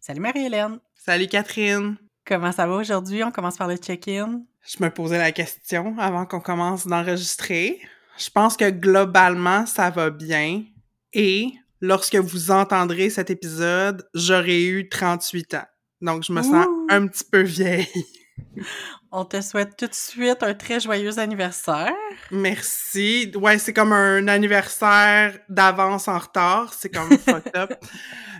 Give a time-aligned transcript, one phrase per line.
[0.00, 0.78] Salut Marie-Hélène.
[0.94, 1.96] Salut Catherine.
[2.24, 3.24] Comment ça va aujourd'hui?
[3.24, 4.42] On commence par le check-in.
[4.64, 7.80] Je me posais la question avant qu'on commence d'enregistrer.
[8.16, 10.62] Je pense que globalement, ça va bien.
[11.12, 11.48] Et
[11.80, 15.66] lorsque vous entendrez cet épisode, j'aurai eu 38 ans.
[16.00, 17.86] Donc, je me sens un petit peu vieille.
[19.10, 21.94] On te souhaite tout de suite un très joyeux anniversaire.
[22.30, 23.32] Merci.
[23.34, 26.74] Ouais, c'est comme un anniversaire d'avance en retard.
[26.74, 27.72] C'est comme fucked up.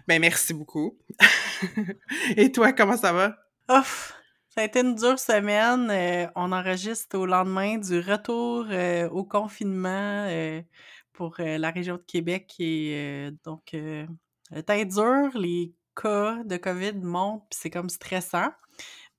[0.06, 0.98] Ben, merci beaucoup.
[2.36, 3.36] Et toi, comment ça va?
[3.70, 4.14] Ouf!
[4.48, 5.88] Ça a été une dure semaine.
[5.90, 10.62] Euh, on enregistre au lendemain du retour euh, au confinement euh,
[11.12, 12.54] pour la région de Québec.
[12.58, 15.30] Et donc, le temps est dur.
[15.34, 18.50] Les cas de COVID montent, puis c'est comme stressant.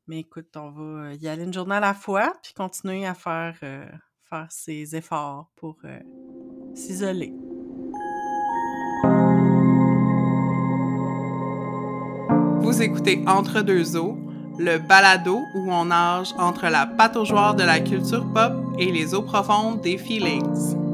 [0.09, 3.55] Mais écoute, on va y aller une journée à la fois, puis continuer à faire,
[3.59, 5.77] faire ses efforts pour
[6.73, 7.31] s'isoler.
[12.59, 14.17] Vous écoutez Entre deux eaux,
[14.57, 19.21] le balado où on nage entre la pataugeoire de la culture pop et les eaux
[19.21, 20.88] profondes des feelings.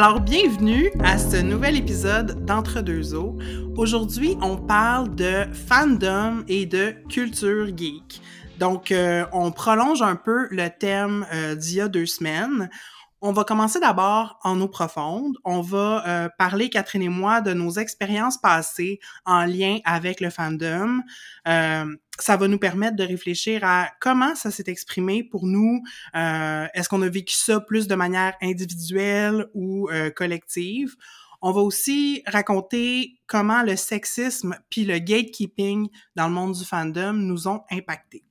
[0.00, 3.36] Alors, bienvenue à ce nouvel épisode d'Entre deux eaux.
[3.76, 8.22] Aujourd'hui, on parle de fandom et de culture geek.
[8.60, 12.70] Donc, euh, on prolonge un peu le thème euh, d'il y a deux semaines.
[13.20, 15.36] On va commencer d'abord en eau profonde.
[15.44, 20.30] On va euh, parler, Catherine et moi, de nos expériences passées en lien avec le
[20.30, 21.02] fandom.
[21.44, 25.82] ça va nous permettre de réfléchir à comment ça s'est exprimé pour nous.
[26.14, 30.96] Est-ce qu'on a vécu ça plus de manière individuelle ou collective?
[31.40, 37.12] On va aussi raconter comment le sexisme puis le gatekeeping dans le monde du fandom
[37.12, 38.27] nous ont impactés.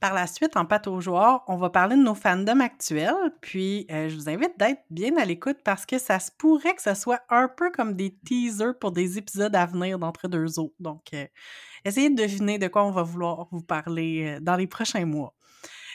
[0.00, 3.84] Par la suite, en pâte aux joueurs, on va parler de nos fandoms actuels, puis
[3.90, 6.94] euh, je vous invite d'être bien à l'écoute parce que ça se pourrait que ce
[6.94, 10.76] soit un peu comme des teasers pour des épisodes à venir d'entre deux autres.
[10.78, 11.26] Donc, euh,
[11.84, 15.34] essayez de deviner de quoi on va vouloir vous parler euh, dans les prochains mois.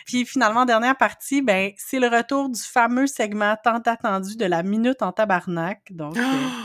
[0.05, 4.63] Puis finalement, dernière partie, ben c'est le retour du fameux segment tant attendu de la
[4.63, 5.81] minute en tabarnak.
[5.91, 6.17] Donc,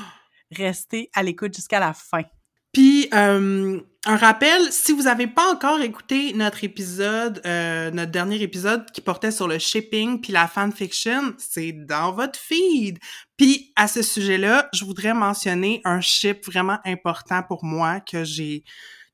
[0.51, 2.25] restez à l'écoute jusqu'à la fin.
[2.73, 8.41] Puis, euh, un rappel, si vous n'avez pas encore écouté notre épisode, euh, notre dernier
[8.43, 12.99] épisode qui portait sur le shipping puis la fanfiction, c'est dans votre feed.
[13.37, 18.65] Puis, à ce sujet-là, je voudrais mentionner un ship vraiment important pour moi que j'ai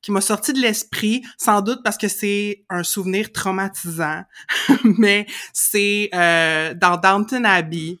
[0.01, 4.21] qui m'a sorti de l'esprit, sans doute parce que c'est un souvenir traumatisant,
[4.83, 7.97] mais c'est euh, dans Downton Abbey,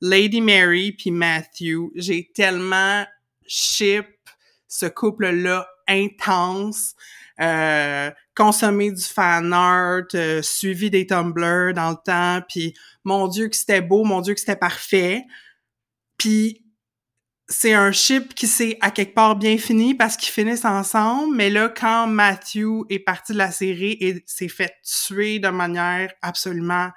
[0.00, 3.04] Lady Mary puis Matthew, j'ai tellement
[3.48, 4.06] ship
[4.68, 6.94] ce couple-là intense,
[7.40, 12.74] euh, consommer du fan art, euh, suivi des Tumblr dans le temps, puis
[13.04, 15.24] mon Dieu que c'était beau, mon Dieu que c'était parfait.
[16.18, 16.64] Puis
[17.48, 21.48] c'est un ship qui s'est à quelque part bien fini parce qu'ils finissent ensemble, mais
[21.48, 26.90] là, quand Matthew est parti de la série et s'est fait tuer de manière absolument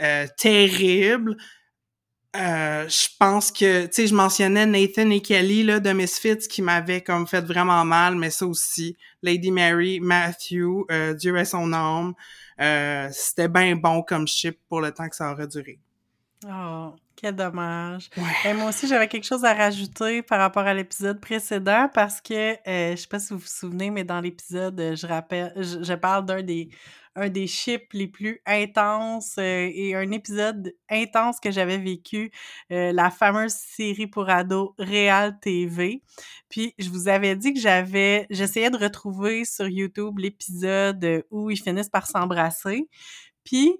[0.00, 1.36] euh, terrible,
[2.36, 6.62] euh, je pense que, tu sais, je mentionnais Nathan et Kelly là, de Misfits qui
[6.62, 11.72] m'avaient comme fait vraiment mal, mais ça aussi, Lady Mary, Matthew, euh, Dieu est son
[11.72, 12.14] âme,
[12.60, 15.80] euh, c'était bien bon comme ship pour le temps que ça aurait duré.
[16.46, 18.08] Oh, quel dommage.
[18.44, 22.54] Et moi aussi, j'avais quelque chose à rajouter par rapport à l'épisode précédent parce que,
[22.64, 26.42] je sais pas si vous vous souvenez, mais dans l'épisode, je rappelle, je parle d'un
[26.42, 26.70] des
[27.16, 32.30] un des chips les plus intenses euh, et un épisode intense que j'avais vécu,
[32.72, 36.02] euh, la fameuse série pour ados Real TV.
[36.48, 41.60] Puis je vous avais dit que j'avais, j'essayais de retrouver sur YouTube l'épisode où ils
[41.60, 42.88] finissent par s'embrasser.
[43.44, 43.76] Puis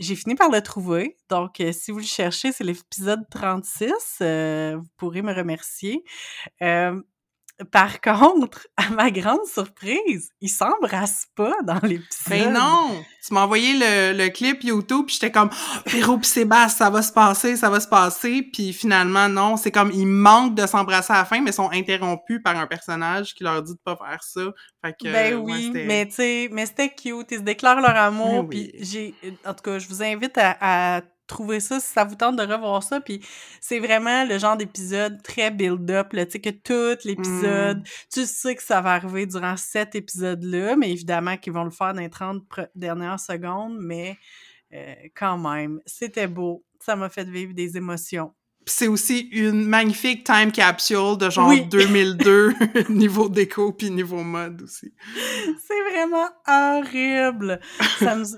[0.00, 1.16] j'ai fini par le trouver.
[1.30, 3.92] Donc, euh, si vous le cherchez, c'est l'épisode 36.
[4.20, 6.02] vous pourrez me remercier.
[7.70, 12.28] Par contre, à ma grande surprise, ils s'embrassent pas dans l'épisode.
[12.30, 13.04] Mais non!
[13.26, 15.50] Tu m'as envoyé le, clip YouTube, puis j'étais comme
[15.86, 19.70] «Véro pis Sébastien, ça va se passer, ça va se passer.» Puis finalement, non, c'est
[19.70, 23.44] comme ils manquent de s'embrasser à la fin, mais sont interrompus par un personnage qui
[23.44, 24.42] leur dit de pas faire ça.
[24.84, 27.30] Fait que, ben oui, mais tu sais, mais c'était cute.
[27.30, 29.14] Ils se déclarent leur amour, ben puis j'ai...
[29.46, 32.82] En tout cas, je vous invite à trouver ça si ça vous tente de revoir
[32.82, 33.00] ça.
[33.00, 33.20] Puis
[33.60, 37.84] c'est vraiment le genre d'épisode très build-up, tu sais, que tout l'épisode, mm.
[38.12, 41.94] tu sais que ça va arriver durant cet épisode-là, mais évidemment qu'ils vont le faire
[41.94, 42.42] dans les 30
[42.74, 44.16] dernières secondes, mais
[44.72, 46.64] euh, quand même, c'était beau.
[46.80, 48.34] Ça m'a fait vivre des émotions.
[48.66, 52.54] C'est aussi une magnifique time capsule de genre 2002,
[52.88, 54.92] niveau déco puis niveau mode aussi.
[55.66, 57.60] C'est vraiment horrible.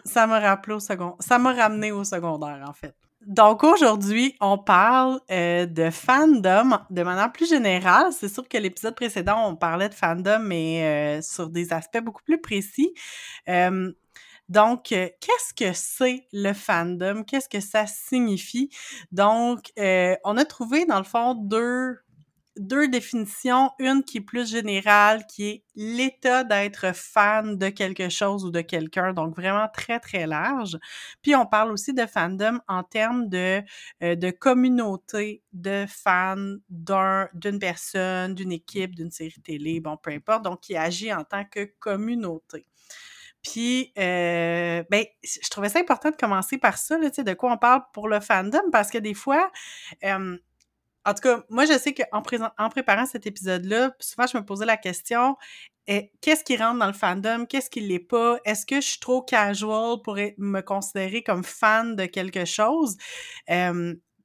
[0.05, 2.95] ça m'a rappelé au second, ça m'a ramené au secondaire en fait.
[3.27, 8.13] Donc aujourd'hui, on parle euh, de fandom de manière plus générale.
[8.13, 12.23] C'est sûr que l'épisode précédent, on parlait de fandom, mais euh, sur des aspects beaucoup
[12.23, 12.95] plus précis.
[13.49, 13.91] Euh,
[14.49, 17.25] donc, euh, qu'est-ce que c'est le fandom?
[17.25, 18.71] Qu'est-ce que ça signifie?
[19.13, 21.99] Donc, euh, on a trouvé, dans le fond, deux,
[22.89, 23.71] définitions.
[23.79, 28.61] Une qui est plus générale, qui est l'état d'être fan de quelque chose ou de
[28.63, 30.79] quelqu'un, donc vraiment très, très large.
[31.23, 33.63] Puis, on parle aussi de fandom en termes de,
[34.03, 40.45] euh, de communauté de fans d'une personne, d'une équipe, d'une série télé, bon, peu importe,
[40.45, 42.65] donc qui agit en tant que communauté.
[43.53, 47.59] Puis, euh, ben, je trouvais ça important de commencer par ça, là, de quoi on
[47.59, 49.51] parle pour le fandom, parce que des fois,
[51.05, 52.23] en tout cas, moi, je sais qu'en
[52.59, 55.37] en préparant cet épisode-là, souvent, je me posais la question,
[55.87, 57.47] eh, qu'est-ce qui rentre dans le fandom?
[57.47, 58.39] Qu'est-ce qui l'est pas?
[58.45, 62.97] Est-ce que je suis trop casual pour me considérer comme fan de quelque chose?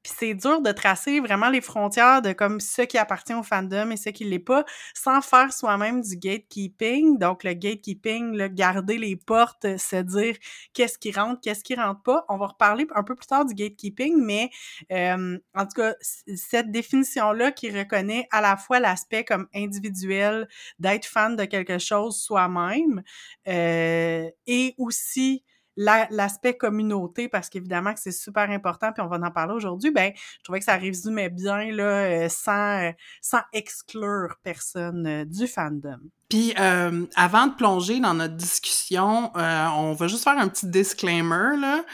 [0.02, 3.90] Puis c'est dur de tracer vraiment les frontières de comme ce qui appartient au fandom
[3.90, 4.64] et ce qui l'est pas,
[4.94, 7.18] sans faire soi-même du gatekeeping.
[7.18, 10.36] Donc le gatekeeping, le garder les portes, se dire
[10.74, 12.24] qu'est-ce qui rentre, qu'est-ce qui rentre pas.
[12.28, 14.50] On va reparler un peu plus tard du gatekeeping, mais
[14.90, 21.06] euh, en tout cas cette définition-là qui reconnaît à la fois l'aspect comme individuel d'être
[21.06, 23.02] fan de quelque chose soi-même
[23.48, 25.44] euh, et aussi
[25.76, 30.12] l'aspect communauté, parce qu'évidemment que c'est super important, puis on va en parler aujourd'hui, ben,
[30.14, 35.46] je trouvais que ça résumait bien, là, euh, sans, euh, sans exclure personne euh, du
[35.46, 35.98] fandom.
[36.28, 41.84] Puis, avant de plonger dans notre discussion, on va juste faire un petit disclaimer, là.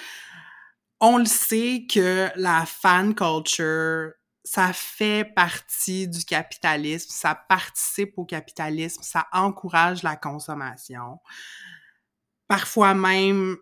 [1.00, 4.12] On le sait que la fan culture,
[4.44, 11.18] ça fait partie du capitalisme, ça participe au capitalisme, ça encourage la consommation.
[12.46, 13.56] Parfois même,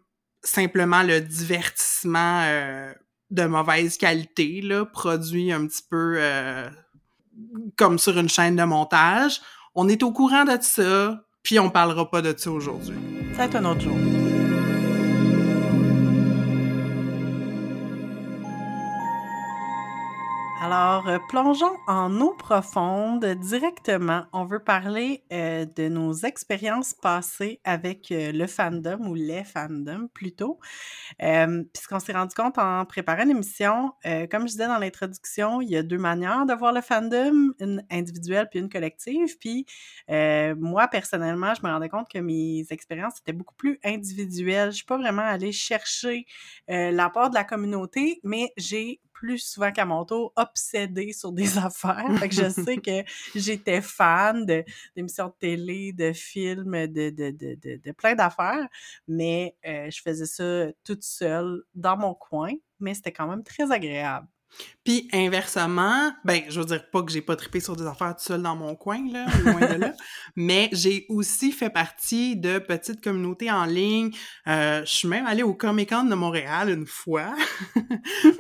[0.47, 2.93] simplement le divertissement euh,
[3.31, 6.69] de mauvaise qualité, là, produit un petit peu euh,
[7.77, 9.41] comme sur une chaîne de montage.
[9.75, 12.97] On est au courant de ça, puis on parlera pas de ça aujourd'hui.
[13.37, 14.26] C'est un autre jour.
[20.79, 24.27] Alors, euh, plongeons en eau profonde directement.
[24.35, 30.09] On veut parler euh, de nos expériences passées avec euh, le fandom ou les fandoms
[30.13, 30.61] plutôt.
[31.19, 33.93] Puisqu'on s'est rendu compte en préparant l'émission,
[34.31, 37.83] comme je disais dans l'introduction, il y a deux manières de voir le fandom, une
[37.91, 39.39] individuelle puis une collective.
[39.39, 39.65] Puis
[40.09, 44.73] moi, personnellement, je me rendais compte que mes expériences étaient beaucoup plus individuelles.
[44.73, 46.27] Je suis pas vraiment allée chercher
[46.69, 52.07] l'apport de la communauté, mais j'ai plus souvent qu'à mon tour obsédée sur des affaires.
[52.19, 53.03] Fait que je sais que
[53.35, 54.45] j'étais fan
[54.95, 58.69] d'émissions de, télé, de films, de, de, de, de plein d'affaires,
[59.09, 63.73] mais euh, je faisais ça toute seule dans mon coin, mais c'était quand même très
[63.73, 64.29] agréable.
[64.85, 68.23] Puis inversement, ben, je veux dire pas que j'ai pas trippé sur des affaires tout
[68.23, 69.93] seul dans mon coin, là, loin de là,
[70.37, 74.13] mais j'ai aussi fait partie de petites communautés en ligne.
[74.47, 77.35] Euh, je suis même allée au Comic-Con de Montréal une fois.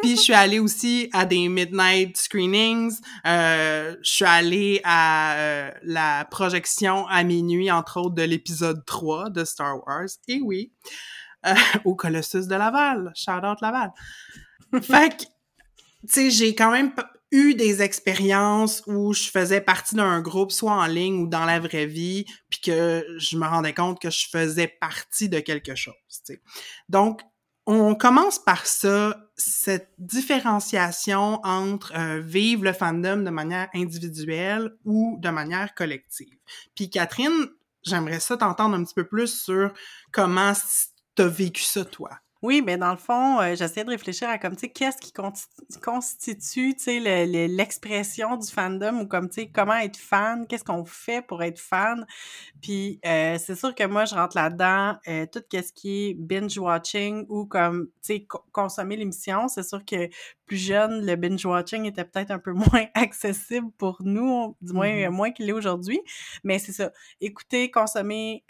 [0.02, 3.00] Puis je suis allée aussi à des midnight screenings.
[3.26, 9.30] Euh, je suis allée à euh, la projection à minuit, entre autres, de l'épisode 3
[9.30, 10.06] de Star Wars.
[10.28, 10.72] Et oui,
[11.84, 13.12] au Colossus de Laval.
[13.16, 13.90] Shout out Laval.
[14.82, 15.35] Fait que
[16.12, 16.92] sais, j'ai quand même
[17.32, 21.58] eu des expériences où je faisais partie d'un groupe, soit en ligne ou dans la
[21.58, 25.94] vraie vie, puis que je me rendais compte que je faisais partie de quelque chose.
[26.08, 26.40] sais.
[26.88, 27.22] Donc,
[27.66, 35.18] on commence par ça, cette différenciation entre euh, vivre le fandom de manière individuelle ou
[35.20, 36.38] de manière collective.
[36.76, 37.48] Puis Catherine,
[37.82, 39.72] j'aimerais ça t'entendre un petit peu plus sur
[40.12, 40.52] comment
[41.16, 42.10] t'as vécu ça, toi.
[42.42, 45.12] Oui, mais dans le fond, euh, j'essaie de réfléchir à comme, tu sais, qu'est-ce qui
[45.80, 47.00] constitue, tu sais,
[47.48, 51.58] l'expression du fandom ou comme, tu sais, comment être fan, qu'est-ce qu'on fait pour être
[51.58, 52.06] fan.
[52.62, 57.26] Puis, euh, c'est sûr que moi, je rentre là-dedans, euh, tout ce qui est binge-watching
[57.28, 59.48] ou comme, tu sais, consommer l'émission.
[59.48, 60.08] C'est sûr que
[60.46, 65.10] plus jeune, le binge-watching était peut-être un peu moins accessible pour nous, du moins, mm-hmm.
[65.10, 66.00] moins qu'il est aujourd'hui.
[66.44, 68.44] Mais c'est ça, écouter, consommer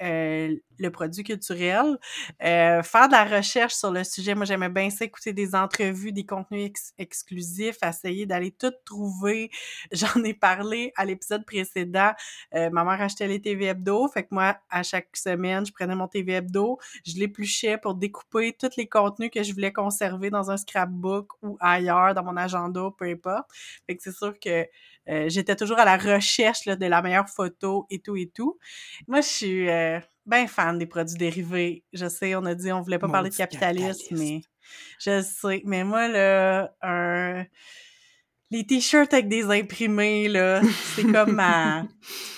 [0.78, 1.98] le produit culturel,
[2.42, 4.34] euh, faire de la recherche sur le sujet.
[4.34, 9.50] Moi, j'aimais bien ça, écouter des entrevues, des contenus exclusifs, essayer d'aller tout trouver.
[9.92, 12.12] J'en ai parlé à l'épisode précédent.
[12.54, 15.94] Euh, ma mère achetait les TV Hebdo, fait que moi, à chaque semaine, je prenais
[15.94, 20.50] mon TV Hebdo, je l'épluchais pour découper tous les contenus que je voulais conserver dans
[20.50, 23.48] un scrapbook ou ailleurs, dans mon agenda, peu importe.
[23.86, 24.66] Fait que c'est sûr que
[25.08, 28.58] euh, j'étais toujours à la recherche là, de la meilleure photo et tout et tout.
[29.06, 31.84] Moi, je suis euh, bien fan des produits dérivés.
[31.92, 34.42] Je sais, on a dit on voulait pas parler de capitalisme, mais
[35.00, 35.62] je sais.
[35.64, 37.44] Mais moi, là, un...
[38.50, 40.60] les t-shirts avec des imprimés, là,
[40.94, 41.84] c'est comme ma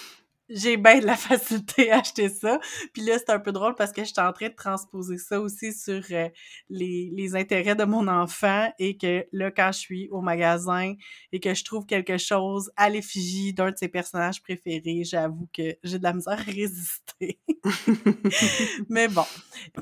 [0.49, 2.59] j'ai bien de la facilité à acheter ça.
[2.93, 5.73] Puis là, c'est un peu drôle parce que j'étais en train de transposer ça aussi
[5.73, 6.29] sur euh,
[6.71, 10.95] les, les intérêts de mon enfant et que là, quand je suis au magasin
[11.33, 15.77] et que je trouve quelque chose à l'effigie d'un de ses personnages préférés, j'avoue que
[15.83, 17.41] j'ai de la misère à résister.
[18.89, 19.25] Mais bon.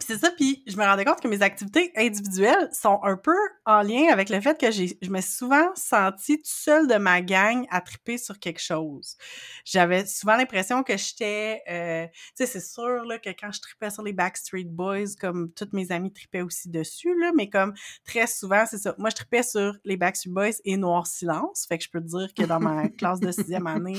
[0.01, 3.83] c'est ça, puis je me rendais compte que mes activités individuelles sont un peu en
[3.83, 7.21] lien avec le fait que j'ai, je me suis souvent sentie toute seule de ma
[7.21, 9.17] gang à triper sur quelque chose.
[9.65, 11.63] J'avais souvent l'impression que j'étais...
[11.69, 15.53] Euh, tu sais, c'est sûr là, que quand je tripais sur les Backstreet Boys, comme
[15.53, 18.95] toutes mes amies tripaient aussi dessus, là, mais comme très souvent, c'est ça.
[18.99, 21.67] Moi, je tripais sur les Backstreet Boys et Noir Silence.
[21.69, 23.99] Fait que je peux te dire que dans ma classe de sixième année,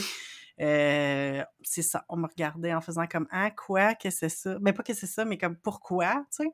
[0.60, 4.56] euh, c'est ça, on me regardait en faisant comme ah quoi, que c'est ça?
[4.56, 6.50] Mais ben, pas que c'est ça, mais comme pourquoi, tu sais?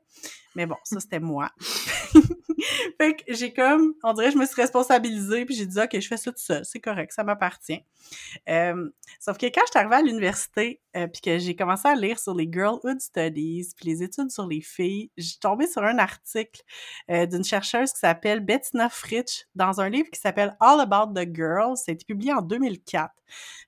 [0.54, 1.50] Mais bon, ça c'était moi.
[3.00, 6.06] fait que j'ai comme, on dirait, je me suis responsabilisée, puis j'ai dit, OK, je
[6.06, 7.84] fais ça tout seul, c'est correct, ça m'appartient.
[8.48, 8.88] Euh,
[9.20, 12.18] sauf que quand je suis arrivée à l'université, euh, puis que j'ai commencé à lire
[12.18, 16.62] sur les Girlhood Studies, puis les études sur les filles, j'ai tombé sur un article
[17.10, 21.26] euh, d'une chercheuse qui s'appelle Bettina Fritsch, dans un livre qui s'appelle All About the
[21.34, 23.12] Girls, ça a été publié en 2004.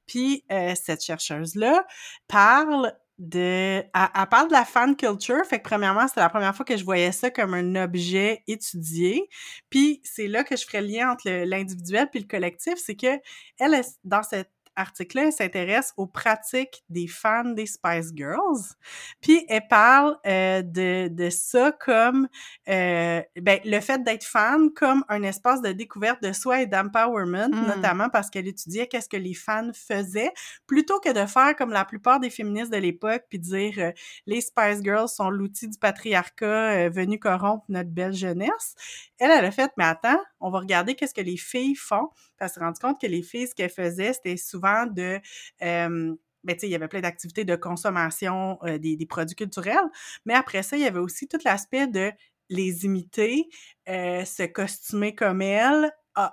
[0.07, 0.45] Puis
[0.76, 1.85] cette chercheuse-là
[2.28, 5.44] parle de elle, parle de la fan culture.
[5.46, 9.28] Fait premièrement c'était la première fois que je voyais ça comme un objet étudié.
[9.70, 12.75] Puis c'est là que je ferais le lien entre l'individuel puis le collectif.
[12.76, 13.18] C'est que
[13.58, 18.75] elle dans cette article-là, s'intéresse aux pratiques des fans des Spice Girls.
[19.21, 22.28] Puis elle parle euh, de, de ça comme
[22.68, 27.49] euh, ben, le fait d'être fan comme un espace de découverte de soi et d'empowerment,
[27.49, 27.66] hmm.
[27.66, 30.33] notamment parce qu'elle étudiait qu'est-ce que les fans faisaient,
[30.66, 33.92] plutôt que de faire comme la plupart des féministes de l'époque, puis dire euh,
[34.26, 38.75] les Spice Girls sont l'outil du patriarcat venu corrompre notre belle jeunesse.
[39.18, 42.08] Elle, elle a fait, mais attends, on va regarder qu'est-ce que les filles font.
[42.38, 45.20] Parce qu'elle s'est rendue compte que les filles, ce qu'elles faisaient, c'était souvent de...
[45.62, 49.35] Euh, ben, tu sais, il y avait plein d'activités de consommation euh, des, des, produits
[49.35, 49.90] culturels,
[50.26, 52.12] mais après ça, il y avait aussi tout l'aspect de
[52.49, 53.49] les imiter,
[53.88, 55.90] euh, se costumer comme elles,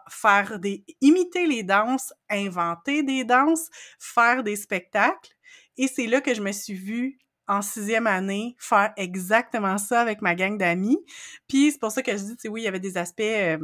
[0.09, 0.85] faire des...
[1.01, 5.33] imiter les danses, inventer des danses, faire des spectacles.
[5.77, 10.21] Et c'est là que je me suis vue en sixième année faire exactement ça avec
[10.21, 10.99] ma gang d'amis.
[11.47, 13.21] Puis c'est pour ça que je dis, tu sais, oui, il y avait des aspects
[13.21, 13.57] euh,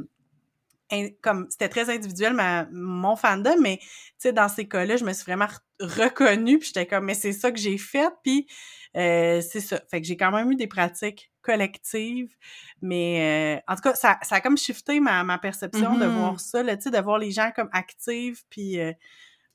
[1.21, 5.13] comme c'était très individuel ma, mon fandom, mais tu sais, dans ces cas-là, je me
[5.13, 5.48] suis vraiment
[5.79, 8.48] reconnue, puis j'étais comme, mais c'est ça que j'ai fait, puis
[8.98, 9.79] euh, c'est ça.
[9.89, 12.36] Fait que j'ai quand même eu des pratiques collectives,
[12.81, 16.17] mais euh, en tout cas, ça, ça a comme shifté ma, ma perception de mm-hmm.
[16.17, 18.79] voir ça, tu sais, de voir les gens comme actifs, puis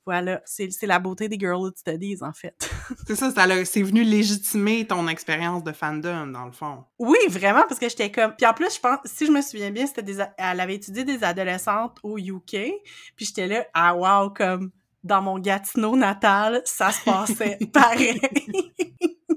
[0.05, 2.69] voilà, c'est la beauté des Girlhood Studies, en fait.
[3.07, 3.31] c'est ça,
[3.65, 6.83] c'est venu légitimer ton expérience de fandom, dans le fond.
[6.99, 8.35] Oui, vraiment, parce que j'étais comme...
[8.35, 10.23] Puis en plus, je pense, si je me souviens bien, c'était des...
[10.37, 12.71] Elle avait étudié des adolescentes au UK,
[13.15, 14.71] puis j'étais là, ah wow, comme
[15.03, 18.19] dans mon Gatineau natal, ça se passait pareil.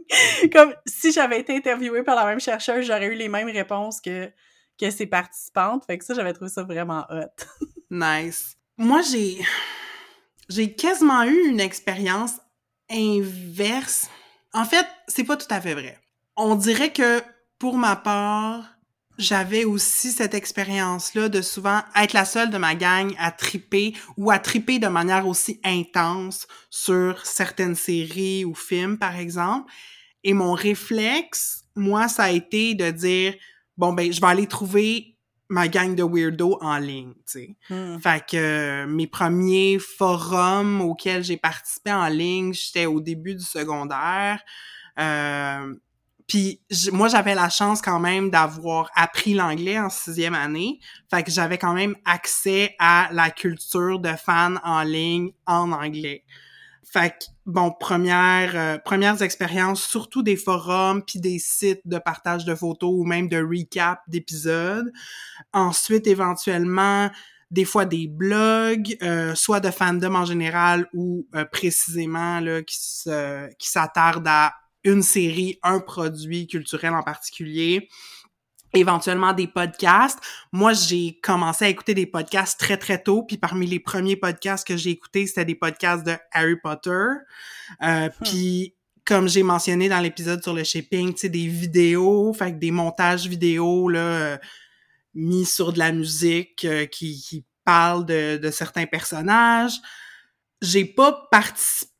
[0.52, 4.30] comme si j'avais été interviewée par la même chercheuse, j'aurais eu les mêmes réponses que,
[4.80, 5.84] que ses participantes.
[5.86, 7.66] Fait que ça, j'avais trouvé ça vraiment hot.
[7.90, 8.56] nice.
[8.76, 9.38] Moi, j'ai
[10.48, 12.32] j'ai quasiment eu une expérience
[12.90, 14.08] inverse.
[14.52, 15.98] En fait, c'est pas tout à fait vrai.
[16.36, 17.22] On dirait que
[17.58, 18.64] pour ma part,
[19.18, 24.30] j'avais aussi cette expérience-là de souvent être la seule de ma gang à triper ou
[24.30, 29.70] à triper de manière aussi intense sur certaines séries ou films, par exemple.
[30.22, 33.34] Et mon réflexe, moi, ça a été de dire,
[33.76, 35.17] bon, ben, je vais aller trouver
[35.48, 37.56] ma gang de weirdo en ligne, tu sais.
[37.70, 37.98] Hmm.
[37.98, 43.44] Fait que euh, mes premiers forums auxquels j'ai participé en ligne, j'étais au début du
[43.44, 44.40] secondaire.
[44.98, 45.74] Euh,
[46.26, 46.60] puis
[46.92, 50.78] moi, j'avais la chance quand même d'avoir appris l'anglais en sixième année.
[51.10, 56.24] Fait que j'avais quand même accès à la culture de fans en ligne en anglais.
[56.90, 62.46] Fait que, bon, première, euh, premières expériences, surtout des forums, puis des sites de partage
[62.46, 64.90] de photos ou même de recap d'épisodes.
[65.52, 67.10] Ensuite, éventuellement,
[67.50, 72.78] des fois des blogs, euh, soit de fandom en général ou euh, précisément là, qui,
[73.58, 74.54] qui s'attardent à
[74.84, 77.88] une série, un produit culturel en particulier
[78.78, 80.18] éventuellement des podcasts.
[80.52, 84.66] Moi, j'ai commencé à écouter des podcasts très très tôt, puis parmi les premiers podcasts
[84.66, 86.90] que j'ai écoutés, c'était des podcasts de Harry Potter.
[87.82, 88.10] Euh, hmm.
[88.24, 92.58] Puis comme j'ai mentionné dans l'épisode sur le shipping, tu sais, des vidéos, fait que
[92.58, 94.38] des montages vidéo là euh,
[95.14, 99.80] mis sur de la musique euh, qui, qui parlent de, de certains personnages.
[100.60, 101.92] J'ai pas participé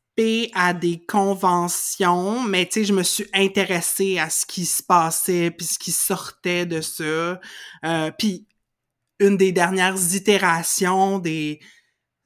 [0.53, 5.51] à des conventions, mais tu sais, je me suis intéressée à ce qui se passait,
[5.51, 7.39] puis ce qui sortait de ça.
[7.85, 8.47] Euh, puis
[9.19, 11.59] une des dernières itérations des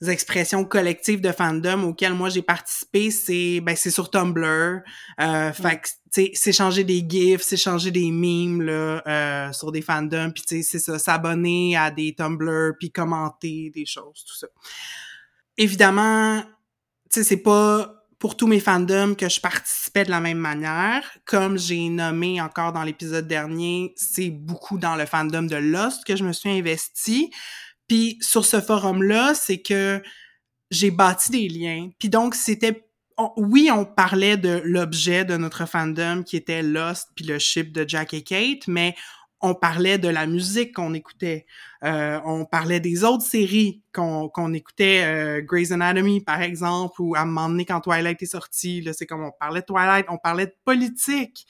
[0.08, 4.82] expressions collectives de fandom auxquelles moi j'ai participé, c'est ben c'est sur Tumblr.
[5.22, 9.82] Euh, Fait que tu sais, s'échanger des gifs, s'échanger des memes là euh, sur des
[9.82, 14.36] fandoms, puis tu sais c'est ça, s'abonner à des Tumblr, puis commenter des choses, tout
[14.36, 14.48] ça.
[15.58, 16.44] Évidemment,
[17.14, 21.04] sais, c'est pas pour tous mes fandoms que je participais de la même manière.
[21.26, 26.16] Comme j'ai nommé encore dans l'épisode dernier, c'est beaucoup dans le fandom de Lost que
[26.16, 27.32] je me suis investi.
[27.90, 30.02] Puis sur ce forum-là, c'est que
[30.72, 31.90] j'ai bâti des liens.
[32.00, 32.88] Puis donc, c'était...
[33.36, 37.84] oui, on parlait de l'objet de notre fandom qui était Lost puis le ship de
[37.86, 38.96] Jack et Kate, mais
[39.44, 41.46] on parlait de la musique qu'on écoutait,
[41.84, 47.14] euh, on parlait des autres séries qu'on qu'on écoutait, euh, Grey's Anatomy par exemple, ou
[47.14, 50.06] à un moment donné quand Twilight est sorti, là c'est comme on parlait de Twilight,
[50.08, 51.46] on parlait de politique,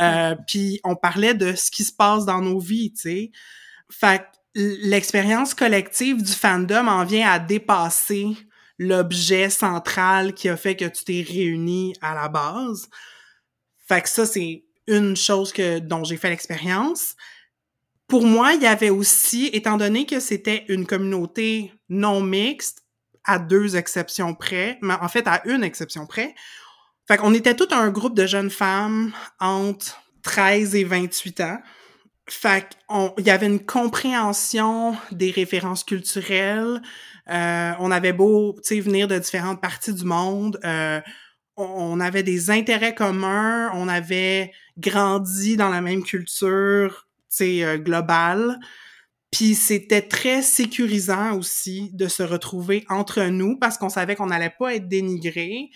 [0.00, 3.30] euh, puis on parlait de ce qui se passe dans nos vies, tu sais.
[3.90, 4.26] Fait
[4.56, 8.36] l'expérience collective du fandom en vient à dépasser
[8.78, 12.88] l'objet central qui a fait que tu t'es réuni à la base.
[13.86, 17.16] Fait que ça, c'est une chose que dont j'ai fait l'expérience
[18.08, 22.82] pour moi, il y avait aussi, étant donné que c'était une communauté non mixte,
[23.24, 26.34] à deux exceptions près, mais en fait à une exception près,
[27.08, 31.58] fait qu'on était tout un groupe de jeunes femmes entre 13 et 28 ans.
[32.28, 36.82] Fait qu'il y avait une compréhension des références culturelles.
[37.28, 40.58] Euh, on avait beau, venir de différentes parties du monde.
[40.64, 41.00] Euh,
[41.56, 43.70] on avait des intérêts communs.
[43.74, 47.05] On avait grandi dans la même culture
[47.42, 48.58] euh, global.
[49.30, 54.54] Puis c'était très sécurisant aussi de se retrouver entre nous parce qu'on savait qu'on n'allait
[54.56, 55.70] pas être dénigré.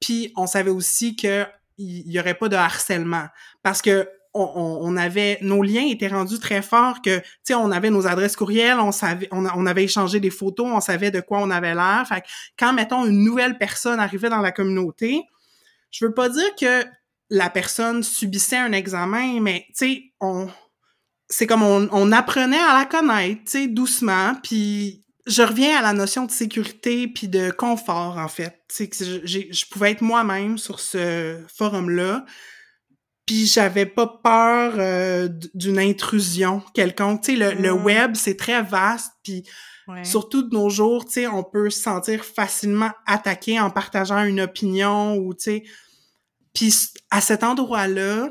[0.00, 1.46] Puis on savait aussi qu'il
[1.78, 3.26] y aurait pas de harcèlement
[3.62, 7.90] parce que on, avait nos liens étaient rendus très forts que tu sais on avait
[7.90, 11.38] nos adresses courriels, on savait on, on, avait échangé des photos, on savait de quoi
[11.38, 12.04] on avait l'air.
[12.08, 12.24] Fait
[12.58, 15.22] quand mettons une nouvelle personne arrivait dans la communauté,
[15.92, 16.84] je veux pas dire que
[17.30, 20.48] la personne subissait un examen, mais tu sais on
[21.28, 25.92] c'est comme on, apprenait à la connaître, tu sais, doucement, puis je reviens à la
[25.92, 28.62] notion de sécurité puis de confort, en fait.
[28.68, 32.26] Tu sais, je, je pouvais être moi-même sur ce forum-là,
[33.26, 37.22] puis j'avais pas peur euh, d'une intrusion quelconque.
[37.22, 39.44] Tu sais, le, web, c'est très vaste, puis
[40.02, 44.40] surtout de nos jours, tu sais, on peut se sentir facilement attaqué en partageant une
[44.40, 45.64] opinion ou, tu sais...
[46.52, 46.72] Puis
[47.10, 48.30] à cet endroit-là,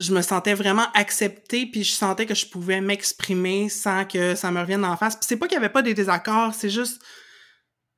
[0.00, 4.50] je me sentais vraiment acceptée puis je sentais que je pouvais m'exprimer sans que ça
[4.50, 5.18] me revienne en face.
[5.22, 7.00] C'est pas qu'il y avait pas des désaccords, c'est juste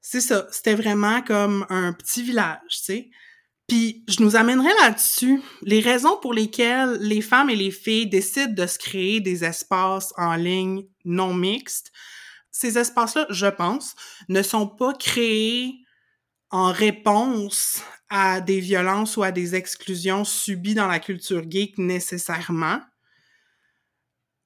[0.00, 3.10] c'est ça, c'était vraiment comme un petit village, tu sais.
[3.66, 8.54] Puis je nous amènerai là-dessus les raisons pour lesquelles les femmes et les filles décident
[8.54, 11.92] de se créer des espaces en ligne non mixtes.
[12.50, 13.94] Ces espaces-là, je pense,
[14.30, 15.74] ne sont pas créés
[16.50, 22.80] en réponse à des violences ou à des exclusions subies dans la culture geek nécessairement,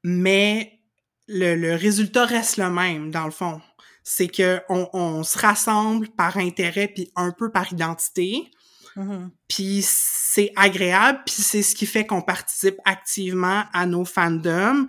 [0.02, 0.80] mais
[1.28, 3.60] le, résultat reste le même, dans le fond.
[4.02, 8.50] C'est que on, se rassemble par intérêt puis un peu par identité.
[8.96, 9.28] Mm-hmm.
[9.48, 14.88] Puis c'est agréable, puis c'est ce qui fait qu'on participe activement à nos fandoms.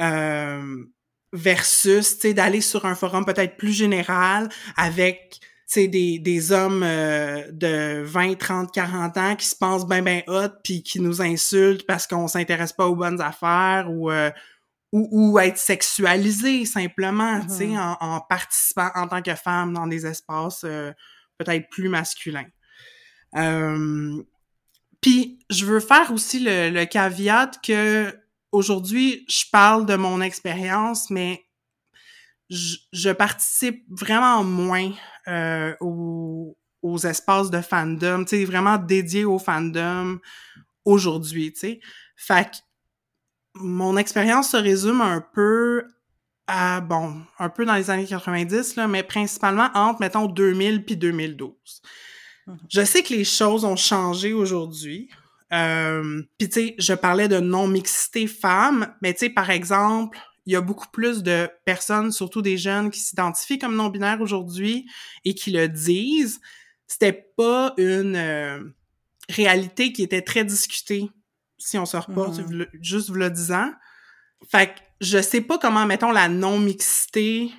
[0.00, 0.86] Euh,
[1.32, 6.84] versus, tu sais, d'aller sur un forum peut-être plus général avec c'est des, des hommes
[6.84, 11.20] euh, de 20, 30, 40 ans qui se pensent ben ben hot puis qui nous
[11.20, 14.30] insultent parce qu'on s'intéresse pas aux bonnes affaires ou euh,
[14.92, 17.96] ou, ou, être sexualisé simplement, tu sais, mm-hmm.
[18.00, 20.92] en, en, participant en tant que femme dans des espaces euh,
[21.38, 22.46] peut-être plus masculins.
[25.00, 28.16] puis je veux faire aussi le, le caveat que
[28.52, 31.45] aujourd'hui je parle de mon expérience, mais
[32.48, 34.92] je, participe vraiment moins
[35.28, 40.18] euh, aux, aux, espaces de fandom, tu sais, vraiment dédiés au fandom
[40.84, 41.80] aujourd'hui, tu sais.
[42.16, 42.56] Fait que
[43.54, 45.86] mon expérience se résume un peu
[46.46, 50.96] à, bon, un peu dans les années 90, là, mais principalement entre, mettons, 2000 puis
[50.96, 51.52] 2012.
[52.46, 52.56] Mm-hmm.
[52.68, 55.08] Je sais que les choses ont changé aujourd'hui.
[55.52, 60.52] Euh, Puis tu sais, je parlais de non-mixité femme, mais tu sais, par exemple, il
[60.52, 64.88] y a beaucoup plus de personnes, surtout des jeunes, qui s'identifient comme non-binaires aujourd'hui
[65.24, 66.40] et qui le disent.
[66.86, 68.62] C'était pas une euh,
[69.28, 71.10] réalité qui était très discutée,
[71.58, 72.66] si on se reporte Mhm.
[72.80, 73.72] juste le disant.
[74.50, 77.50] Fait que je sais pas comment, mettons, la non-mixité,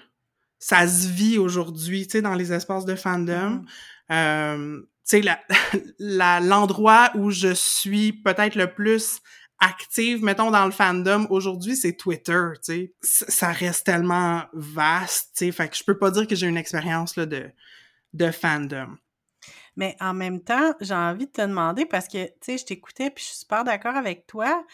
[0.60, 3.50] ça se vit aujourd'hui, tu sais, dans les espaces de fandom.
[3.50, 3.65] Mhm.
[4.12, 5.39] Euh, tu sais,
[6.00, 9.19] l'endroit où je suis peut-être le plus
[9.59, 12.93] active, mettons, dans le fandom aujourd'hui, c'est Twitter, tu sais.
[13.01, 15.51] Ça reste tellement vaste, tu sais.
[15.51, 17.49] Fait que je peux pas dire que j'ai une expérience, là, de,
[18.13, 18.97] de fandom.
[19.75, 23.09] Mais en même temps, j'ai envie de te demander, parce que, tu sais, je t'écoutais,
[23.11, 24.65] puis je suis super d'accord avec toi.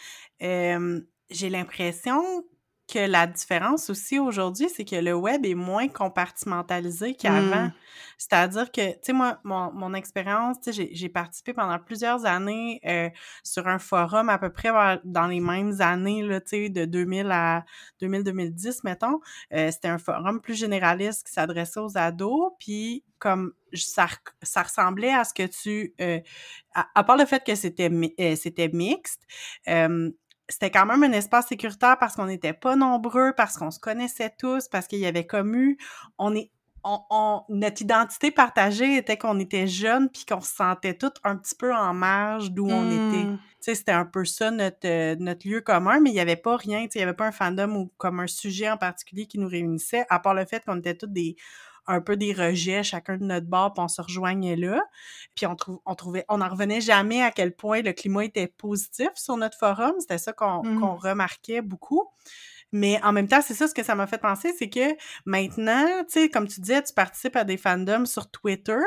[0.42, 2.44] euh, j'ai l'impression
[2.86, 7.66] que la différence aussi aujourd'hui, c'est que le web est moins compartimentalisé qu'avant.
[7.66, 7.72] Mm.
[8.18, 12.26] C'est-à-dire que, tu sais, moi, mon, mon expérience, tu sais, j'ai- j'ai participé pendant plusieurs
[12.26, 13.08] années euh,
[13.42, 14.70] sur un forum à peu près
[15.04, 17.64] dans les mêmes années, là, tu sais, de 2000 à
[18.00, 19.20] 2000-2010, mettons.
[19.52, 24.06] Euh, C'était un forum plus généraliste qui s'adressait aux ados, puis comme ça,
[24.42, 25.94] ça ressemblait à ce que tu...
[26.00, 26.20] euh,
[26.74, 29.22] à, à part le fait que c'était mi- euh, c'était mixte,
[29.68, 30.10] euh,
[30.48, 34.32] c'était quand même un espace sécuritaire parce qu'on n'était pas nombreux, parce qu'on se connaissait
[34.38, 35.78] tous, parce qu'il y avait comme eu...
[36.18, 36.50] On est,
[36.84, 41.36] on, on- notre identité partagée était qu'on était jeunes puis qu'on se sentait tous un
[41.36, 43.24] petit peu en marge d'où on était.
[43.24, 43.38] Mm.
[43.38, 46.36] Tu sais, c'était un peu ça notre, euh, notre lieu commun, mais il n'y avait
[46.36, 48.76] pas rien, tu sais, il n'y avait pas un fandom ou comme un sujet en
[48.76, 51.36] particulier qui nous réunissait, à part le fait qu'on était tous des
[51.86, 54.82] un peu des rejets, chacun de notre bord, puis on se rejoignait là.
[55.34, 58.46] Puis on, trou- on trouvait, on n'en revenait jamais à quel point le climat était
[58.46, 59.94] positif sur notre forum.
[60.00, 60.80] C'était ça qu'on Mhm.
[60.80, 62.04] qu'on remarquait beaucoup.
[62.72, 65.86] Mais en même temps, c'est ça ce que ça m'a fait penser, c'est que maintenant,
[66.10, 68.80] tu sais, comme tu disais, tu participes à des fandoms sur Twitter,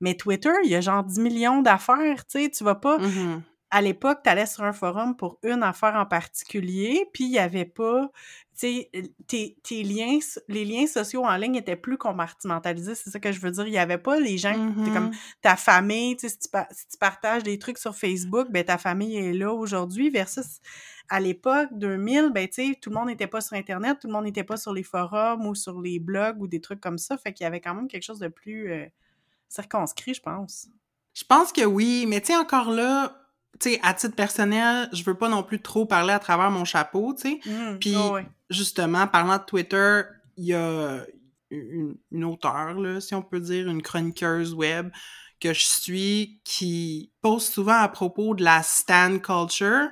[0.00, 2.98] mais Twitter, il y a genre 10 millions d'affaires, tu sais, tu vas pas...
[2.98, 3.42] Mhm.
[3.74, 7.38] À l'époque, tu allais sur un forum pour une affaire en particulier, puis il y
[7.38, 8.10] avait pas...
[8.58, 8.90] Tes,
[9.62, 13.50] tes liens, les liens sociaux en ligne étaient plus compartimentalisés, c'est ça que je veux
[13.50, 13.66] dire.
[13.66, 14.52] Il y avait pas les gens,
[14.92, 15.12] comme Mhm.
[15.40, 19.32] ta famille, si tu, si tu partages des trucs sur Facebook, ben ta famille est
[19.32, 20.60] là aujourd'hui versus
[21.08, 24.12] à l'époque 2000, ben tu sais, tout le monde n'était pas sur internet, tout le
[24.12, 27.16] monde n'était pas sur les forums ou sur les blogs ou des trucs comme ça,
[27.18, 28.86] fait qu'il y avait quand même quelque chose de plus euh,
[29.48, 30.68] circonscrit, je pense.
[31.14, 33.18] Je pense que oui, mais tu sais, encore là,
[33.60, 36.64] tu sais, à titre personnel, je veux pas non plus trop parler à travers mon
[36.64, 37.40] chapeau, tu sais.
[37.78, 38.26] Puis, Ouais, ouais.
[38.52, 40.02] Justement, parlant de Twitter,
[40.36, 41.04] il y a
[41.50, 44.90] une, une auteure, là, si on peut dire, une chroniqueuse web
[45.40, 49.88] que je suis qui poste souvent à propos de la stan culture,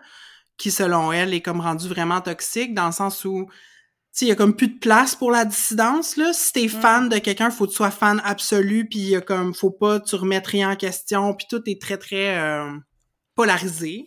[0.57, 3.53] qui, selon elle, est comme rendue vraiment toxique, dans le sens où, tu
[4.13, 6.33] sais, il y a comme plus de place pour la dissidence, là.
[6.33, 6.69] Si t'es Mm.
[6.69, 9.71] fan de quelqu'un, faut que tu sois fan absolu, puis il y a comme, faut
[9.71, 12.71] pas tu remettre rien en question, puis tout est très, très euh,
[13.35, 14.07] polarisé.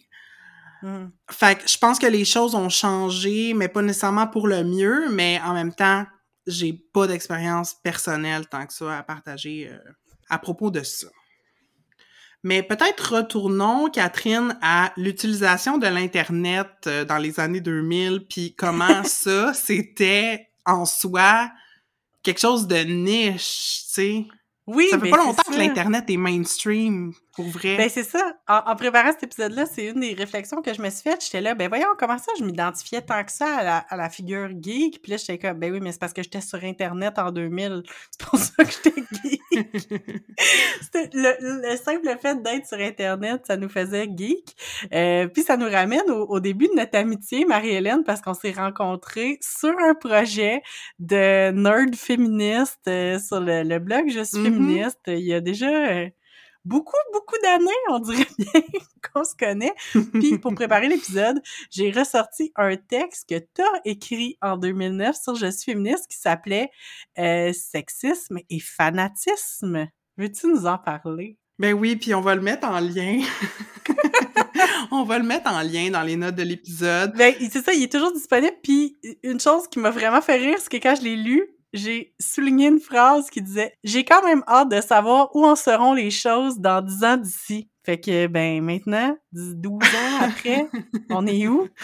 [0.84, 1.12] Mhm.
[1.32, 5.10] Fait que je pense que les choses ont changé, mais pas nécessairement pour le mieux,
[5.10, 6.06] mais en même temps,
[6.46, 9.78] j'ai pas d'expérience personnelle tant que ça à partager euh,
[10.30, 11.08] à propos de ça.
[12.44, 19.04] Mais peut-être retournons, Catherine, à l'utilisation de l'Internet euh, dans les années 2000, puis comment
[19.06, 21.50] ça, c'était en soi
[22.24, 24.26] quelque chose de niche, tu sais?
[24.68, 27.78] Oui, Ça fait ben, pas longtemps que l'Internet est mainstream, pour vrai.
[27.78, 28.34] Ben c'est ça.
[28.48, 31.24] En, en préparant cet épisode-là, c'est une des réflexions que je me suis faite.
[31.24, 34.10] J'étais là, ben voyons, comment ça, je m'identifiais tant que ça à la, à la
[34.10, 35.02] figure geek?
[35.02, 37.84] Puis là, j'étais comme, ben oui, mais c'est parce que j'étais sur Internet en 2000.
[38.12, 39.42] C'est pour ça que j'étais geek.
[40.82, 44.56] C'était le, le simple fait d'être sur Internet, ça nous faisait geek.
[44.94, 48.52] Euh, puis ça nous ramène au, au début de notre amitié, Marie-Hélène, parce qu'on s'est
[48.52, 50.62] rencontrés sur un projet
[51.00, 54.44] de nerd féministe euh, sur le, le blog Je suis Mhm.
[54.44, 55.00] féministe.
[55.08, 56.08] Il y a déjà euh,
[56.66, 58.62] beaucoup, beaucoup d'années, on dirait bien
[59.14, 59.74] qu'on se connaît.
[60.14, 65.48] Puis pour préparer l'épisode, j'ai ressorti un texte que t'as écrit en 2009 sur Je
[65.52, 66.70] suis féministe qui s'appelait
[67.20, 69.88] euh, Sexisme et fanatisme.
[70.18, 71.38] Veux-tu nous en parler?
[71.60, 73.20] Ben oui, puis on va le mettre en lien.
[74.92, 77.14] on va le mettre en lien dans les notes de l'épisode.
[77.16, 78.56] Ben, c'est ça, il est toujours disponible.
[78.64, 82.14] Puis une chose qui m'a vraiment fait rire, c'est que quand je l'ai lu, j'ai
[82.20, 86.12] souligné une phrase qui disait «J'ai quand même hâte de savoir où en seront les
[86.12, 90.68] choses dans 10 ans d'ici.» Fait que, ben, maintenant, 10 12 ans après,
[91.10, 91.68] on est où?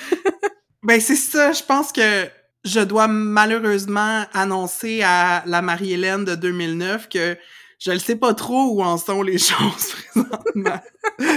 [0.82, 2.30] Ben c'est ça, je pense que
[2.64, 7.38] je dois malheureusement annoncer à la Marie-Hélène de 2009 que
[7.80, 10.80] je ne sais pas trop où en sont les choses présentement.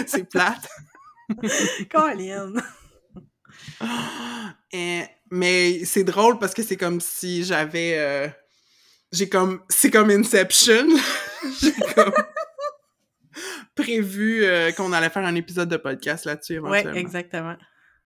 [0.06, 0.68] c'est plate.
[1.90, 2.52] Colin!
[4.72, 7.94] Et- mais c'est drôle parce que c'est comme si j'avais...
[7.98, 8.28] euh,
[9.12, 9.62] j'ai comme...
[9.68, 10.88] C'est comme Inception.
[11.60, 12.12] j'ai comme
[13.74, 16.92] prévu euh, qu'on allait faire un épisode de podcast là-dessus éventuellement.
[16.92, 17.56] Oui, exactement.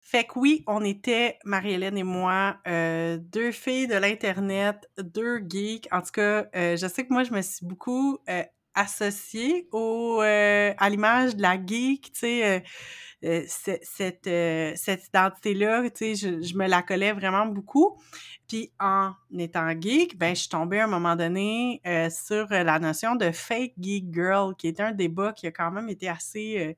[0.01, 5.89] Fait que oui, on était, Marie-Hélène et moi, euh, deux filles de l'Internet, deux geeks.
[5.91, 8.19] En tout cas, euh, je sais que moi, je me suis beaucoup
[8.75, 12.63] associée au, à l'image de la geek, tu sais
[13.25, 17.99] euh, cette, euh, cette identité-là, tu sais, je, je, me la collais vraiment beaucoup.
[18.47, 22.79] Puis en étant geek, ben je suis tombée à un moment donné euh, sur la
[22.79, 26.77] notion de fake geek girl, qui est un débat qui a quand même été assez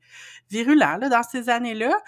[0.49, 1.99] virulent là, dans ces années-là.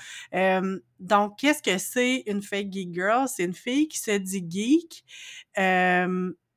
[1.01, 3.27] donc, qu'est-ce que c'est une fake geek girl?
[3.27, 5.05] C'est une fille qui se dit geek,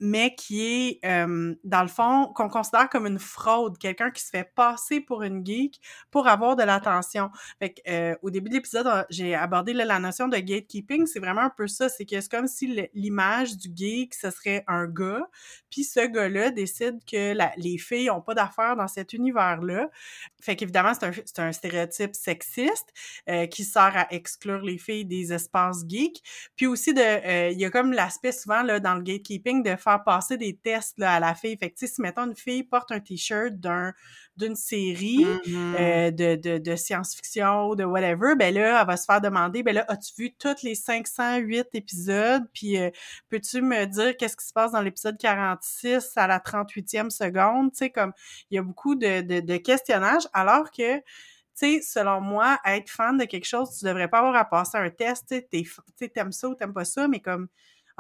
[0.02, 4.32] mais qui est, euh, dans le fond, qu'on considère comme une fraude, quelqu'un qui se
[4.32, 7.30] fait passer pour une geek pour avoir de l'attention.
[7.60, 11.42] Fait que, euh, au début de l'épisode, j'ai abordé la notion de gatekeeping, c'est vraiment
[11.42, 15.22] un peu ça, c'est que c'est comme si l'image du geek, ce serait un gars,
[15.70, 19.88] puis ce gars-là décide que les filles ont pas d'affaires dans cet univers-là.
[20.42, 21.06] Fait qu'évidemment, c'est
[21.40, 22.92] un, un, stéréotype sexiste
[23.30, 26.24] euh, qui sert à exclure les filles des espaces geeks.
[26.56, 29.91] Puis aussi, de, il y a comme l'aspect souvent là, dans le gatekeeping de faire
[30.00, 31.58] passer des tests là, à la fille.
[31.58, 33.94] Fait que, si, mettons, une fille porte un T-shirt d'un
[34.38, 35.76] d'une série mm-hmm.
[35.80, 39.62] euh, de, de, de science-fiction ou de whatever, ben là, elle va se faire demander,
[39.62, 42.44] ben là, as-tu vu tous les 508 épisodes?
[42.54, 42.90] Puis, euh,
[43.30, 47.72] peux-tu me dire qu'est-ce qui se passe dans l'épisode 46 à la 38e seconde?
[47.72, 48.14] Tu sais, comme,
[48.50, 52.90] il y a beaucoup de, de, de questionnages, alors que tu sais, selon moi, être
[52.90, 55.66] fan de quelque chose, tu devrais pas avoir à passer un test, tu
[55.98, 57.50] sais, t'aimes ça ou t'aimes pas ça, mais comme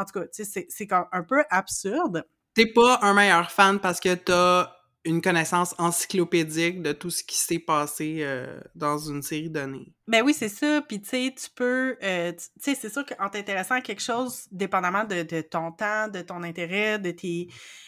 [0.01, 2.25] en tout cas, c'est un peu absurde.
[2.53, 4.71] T'es pas un meilleur fan parce que t'as
[5.03, 9.93] une connaissance encyclopédique de tout ce qui s'est passé euh, dans une série donnée.
[10.07, 10.81] Ben oui, c'est ça.
[10.87, 11.97] Puis tu sais, tu peux...
[12.03, 16.07] Euh, tu sais, c'est sûr qu'en t'intéressant à quelque chose, dépendamment de, de, ton temps,
[16.07, 17.47] de ton intérêt, de tes...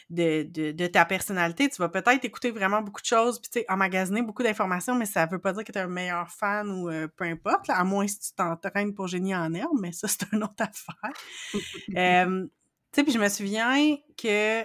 [0.09, 3.59] De, de, de ta personnalité, tu vas peut-être écouter vraiment beaucoup de choses, puis tu
[3.59, 6.69] sais, emmagasiner beaucoup d'informations, mais ça veut pas dire que tu es un meilleur fan
[6.69, 10.07] ou euh, peu importe, à moins si tu t'entraînes pour génie en herbe, mais ça,
[10.07, 11.13] c'est une autre affaire.
[11.53, 12.49] tu
[12.91, 14.63] sais, puis je me souviens que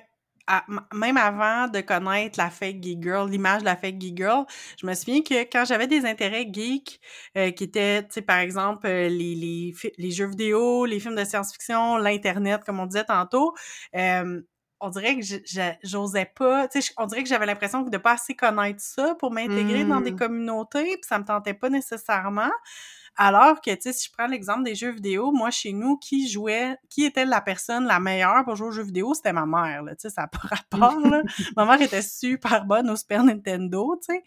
[0.95, 4.45] même avant de connaître la fake geek girl, l'image de la fake geek girl,
[4.81, 7.01] je me souviens que quand j'avais des intérêts geeks
[7.37, 11.17] euh, qui étaient, tu sais, par exemple, euh, les, les, les, jeux vidéo, les films
[11.17, 13.55] de science-fiction, l'Internet, comme on disait tantôt,
[13.95, 14.41] euh,
[14.81, 15.27] on dirait que
[15.83, 19.33] j'osais pas, tu sais, on dirait que j'avais l'impression de pas assez connaître ça pour
[19.33, 20.19] m'intégrer dans des mmh.
[20.19, 22.51] communautés, puis ça me tentait pas nécessairement.
[23.21, 26.29] Alors que, tu sais, si je prends l'exemple des jeux vidéo, moi, chez nous, qui
[26.29, 29.83] jouait, qui était la personne la meilleure pour jouer aux jeux vidéo, c'était ma mère,
[29.83, 31.23] là, tu sais, ça n'a pas rapport, là.
[31.57, 34.23] ma mère était super bonne au Super Nintendo, tu sais.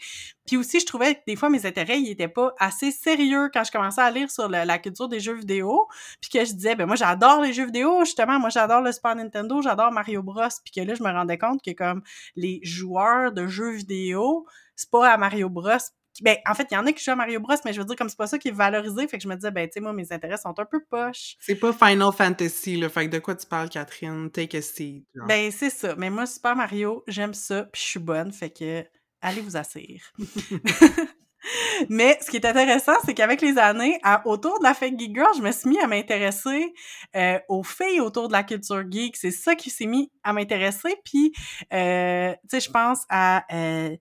[0.45, 3.63] Puis aussi, je trouvais que des fois, mes intérêts, ils étaient pas assez sérieux quand
[3.63, 5.88] je commençais à lire sur la culture des jeux vidéo,
[6.19, 9.15] puis que je disais, ben moi, j'adore les jeux vidéo, justement, moi, j'adore le Super
[9.15, 12.01] Nintendo, j'adore Mario Bros, puis que là, je me rendais compte que, comme,
[12.36, 15.77] les joueurs de jeux vidéo, c'est pas à Mario Bros
[16.21, 17.86] ben, en fait, il y en a qui jouent à Mario Bros, mais je veux
[17.86, 19.74] dire, comme c'est pas ça qui est valorisé, fait que je me disais, ben, tu
[19.74, 21.36] sais, moi, mes intérêts sont un peu poches.
[21.39, 24.30] C'est pas Final Fantasy, le fait que de quoi tu parles, Catherine?
[24.30, 25.06] Take a seat.
[25.28, 25.95] Ben, c'est ça.
[25.95, 28.84] Mais moi, Super Mario, j'aime ça, puis je suis bonne, fait que
[29.21, 29.84] allez vous asseoir.
[31.89, 35.30] Mais ce qui est intéressant, c'est qu'avec les années, autour de la fake geek girl,
[35.36, 36.74] je me suis mis à m'intéresser
[37.15, 39.17] euh, aux filles autour de la culture geek.
[39.17, 40.95] C'est ça qui s'est mis à m'intéresser.
[41.04, 41.34] Puis,
[41.74, 43.95] euh, tu sais, je pense à euh,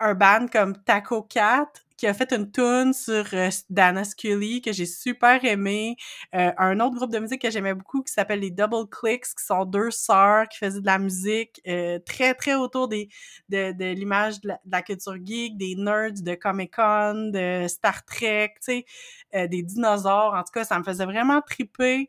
[0.00, 4.72] un band comme Taco Cat qui a fait une tune sur euh, Dana Scully que
[4.72, 5.96] j'ai super aimé.
[6.34, 9.44] Euh, un autre groupe de musique que j'aimais beaucoup qui s'appelle les Double Clicks, qui
[9.44, 13.08] sont deux sœurs qui faisaient de la musique euh, très, très autour des,
[13.48, 18.84] de, de l'image de, la culture geek, des nerds de Comic-Con, de Star Trek, tu
[19.32, 20.34] sais, des dinosaures.
[20.34, 22.08] En tout cas, ça me faisait vraiment triper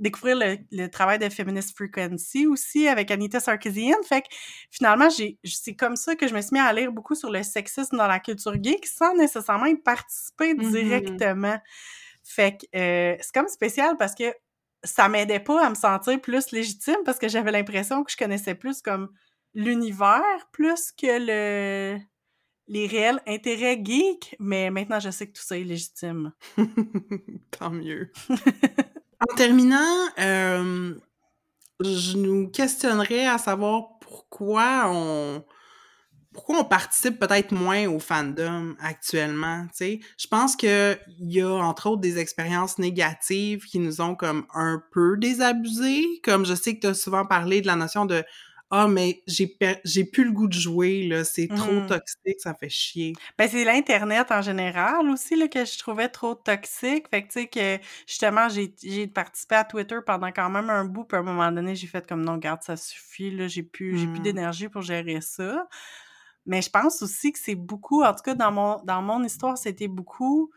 [0.00, 3.96] découvrir le, travail de Feminist Frequency aussi avec Anita Sarkeesian.
[4.06, 4.28] Fait que
[4.70, 7.96] finalement, c'est comme ça que je me suis mis à lire beaucoup sur le sexisme
[7.96, 10.70] dans la culture geek sans nécessairement y participer mm-hmm.
[10.70, 11.58] directement.
[12.24, 14.32] Fait que euh, c'est comme spécial parce que
[14.84, 18.54] ça m'aidait pas à me sentir plus légitime parce que j'avais l'impression que je connaissais
[18.54, 19.10] plus comme
[19.54, 21.98] l'univers plus que le
[22.68, 26.32] les réels intérêts geeks, mais maintenant je sais que tout ça est légitime.
[27.50, 28.12] Tant mieux.
[29.20, 30.94] En terminant, euh,
[31.80, 35.44] je nous questionnerais à savoir pourquoi on
[36.32, 40.00] pourquoi on participe peut-être moins au fandom actuellement, tu sais.
[40.18, 44.46] Je pense que il y a entre autres des expériences négatives qui nous ont comme
[44.54, 48.22] un peu désabusés, comme je sais que tu as souvent parlé de la notion de
[48.70, 51.86] ah, mais j'ai j'ai plus le goût de jouer, là, c'est trop mmh.
[51.86, 53.14] toxique, ça fait chier.
[53.38, 57.06] Ben, c'est l'Internet en général aussi, là, que je trouvais trop toxique.
[57.10, 60.84] Fait que, tu sais, que justement, j'ai j'ai participé à Twitter pendant quand même un
[60.84, 63.62] bout, puis à un moment donné, j'ai fait comme non, garde, ça suffit, là, j'ai
[63.62, 64.22] plus, j'ai plus mmh.
[64.22, 65.66] d'énergie pour gérer ça.
[66.44, 69.56] Mais je pense aussi que c'est beaucoup, en tout cas dans mon, dans mon histoire,
[69.58, 70.50] c'était beaucoup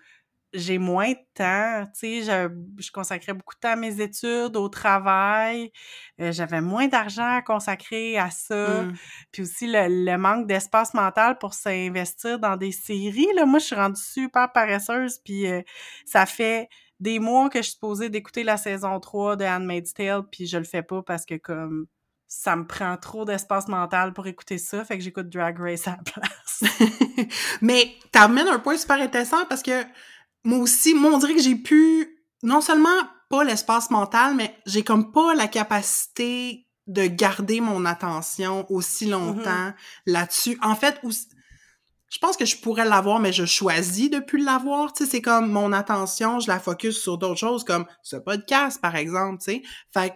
[0.54, 4.58] j'ai moins de temps, tu sais, je, je, consacrais beaucoup de temps à mes études,
[4.58, 5.72] au travail,
[6.20, 8.94] euh, j'avais moins d'argent à consacrer à ça, mmh.
[9.32, 13.66] puis aussi le, le manque d'espace mental pour s'investir dans des séries, là, moi je
[13.66, 15.62] suis rendue super paresseuse, puis euh,
[16.06, 16.68] ça fait
[17.00, 20.58] des mois que je suis supposée d'écouter la saison 3 de Handmaid's Tale, puis je
[20.58, 21.88] le fais pas parce que comme
[22.28, 25.98] ça me prend trop d'espace mental pour écouter ça, fait que j'écoute Drag Race à
[25.98, 26.64] la place.
[27.62, 29.84] Mais t'amènes un point super intéressant parce que
[30.44, 32.90] moi aussi, moi, on dirait que j'ai pu, non seulement
[33.30, 39.12] pas l'espace mental, mais j'ai comme pas la capacité de garder mon attention aussi mm-hmm.
[39.12, 39.74] longtemps
[40.06, 40.58] là-dessus.
[40.62, 44.92] En fait, je pense que je pourrais l'avoir, mais je choisis de plus l'avoir.
[44.94, 48.82] Tu sais, c'est comme mon attention, je la focus sur d'autres choses, comme ce podcast,
[48.82, 49.64] par exemple, tu sais.
[49.94, 50.14] Fait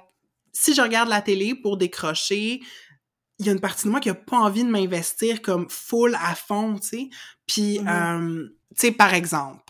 [0.52, 2.62] si je regarde la télé pour décrocher,
[3.40, 6.16] il y a une partie de moi qui a pas envie de m'investir comme full
[6.16, 7.10] à fond, tu sais.
[7.48, 8.20] Puis, mm-hmm.
[8.22, 9.65] euh, tu sais, par exemple,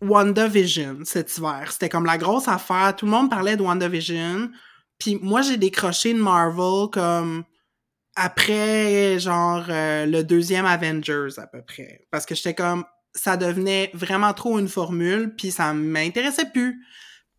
[0.00, 1.68] WandaVision cet hiver.
[1.70, 2.94] C'était comme la grosse affaire.
[2.96, 4.50] Tout le monde parlait de WandaVision.
[4.98, 7.44] Puis moi, j'ai décroché de Marvel comme
[8.16, 12.06] après, genre, euh, le deuxième Avengers à peu près.
[12.10, 12.84] Parce que j'étais comme,
[13.14, 16.84] ça devenait vraiment trop une formule, puis ça m'intéressait plus.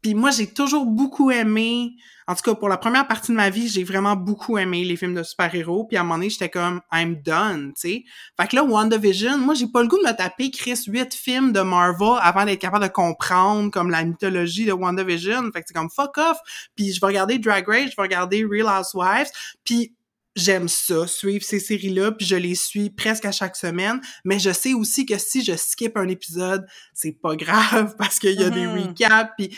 [0.01, 1.93] Puis moi, j'ai toujours beaucoup aimé,
[2.27, 4.95] en tout cas pour la première partie de ma vie, j'ai vraiment beaucoup aimé les
[4.95, 5.85] films de super-héros.
[5.85, 8.03] Puis à un moment donné, j'étais comme I'm done, tu sais.
[8.39, 11.51] Fait que là, WandaVision, moi, j'ai pas le goût de me taper Chris huit films
[11.51, 15.51] de Marvel avant d'être capable de comprendre comme la mythologie de WandaVision.
[15.51, 16.37] Fait que c'est comme fuck off.
[16.75, 19.29] Puis je vais regarder Drag Race, je vais regarder Real Housewives.
[19.63, 19.93] Puis
[20.35, 24.51] j'aime ça, suivre ces séries-là, puis je les suis presque à chaque semaine, mais je
[24.51, 28.49] sais aussi que si je skip un épisode, c'est pas grave parce qu'il y a
[28.49, 28.87] des mm-hmm.
[28.87, 29.57] recaps, puis tu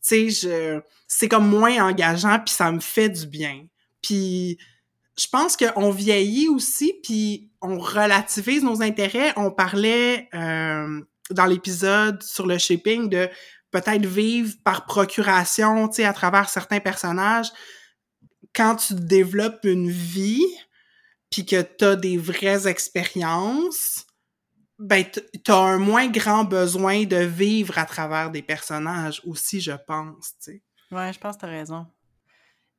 [0.00, 3.66] sais, je c'est comme moins engageant, puis ça me fait du bien.
[4.00, 4.58] Puis
[5.18, 9.32] je pense qu'on vieillit aussi, puis on relativise nos intérêts.
[9.36, 13.28] On parlait euh, dans l'épisode sur le shipping de
[13.70, 17.50] peut-être vivre par procuration, tu sais, à travers certains personnages
[18.54, 20.46] quand tu développes une vie,
[21.30, 24.06] puis que tu as des vraies expériences,
[24.78, 29.72] ben, tu as un moins grand besoin de vivre à travers des personnages aussi, je
[29.86, 30.62] pense, sais.
[30.90, 31.86] Ouais, je pense que tu as raison.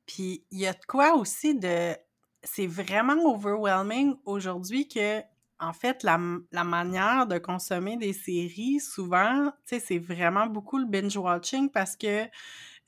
[0.06, 1.96] Puis, il y a de quoi aussi de...
[2.42, 5.22] C'est vraiment overwhelming aujourd'hui que,
[5.58, 6.20] en fait, la,
[6.52, 11.96] la, manière de consommer des séries, souvent, tu sais, c'est vraiment beaucoup le binge-watching parce
[11.96, 12.26] que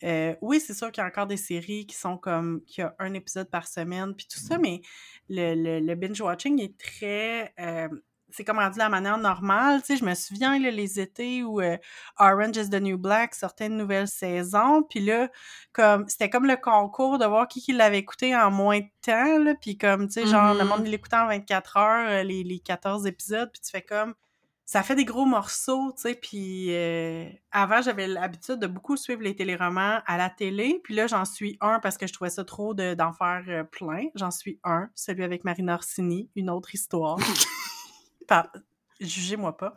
[0.05, 2.95] euh, oui, c'est sûr qu'il y a encore des séries qui sont comme, qui a
[2.99, 4.83] un épisode par semaine, puis tout ça, mais
[5.29, 7.89] le, le, binge-watching est très, euh,
[8.29, 11.63] c'est comme rendu la manière normale, tu sais, je me souviens, là, les étés où
[11.63, 11.79] euh,
[12.19, 15.31] Orange is the New Black sortait une nouvelle saison, puis là,
[15.73, 19.39] comme, c'était comme le concours de voir qui, qui l'avait écouté en moins de temps,
[19.39, 20.91] là, puis comme, tu sais, genre, le monde mm-hmm.
[20.91, 24.15] l'écoutait en 24 heures, les, les 14 épisodes, puis tu fais comme,
[24.67, 29.23] ça fait des gros morceaux, tu sais, puis euh, avant, j'avais l'habitude de beaucoup suivre
[29.23, 32.45] les téléromans à la télé, puis là, j'en suis un parce que je trouvais ça
[32.45, 34.07] trop d'en faire euh, plein.
[34.17, 37.19] J'en suis un, celui avec Marine Orsini, une autre histoire.
[39.01, 39.75] Jugez-moi pas.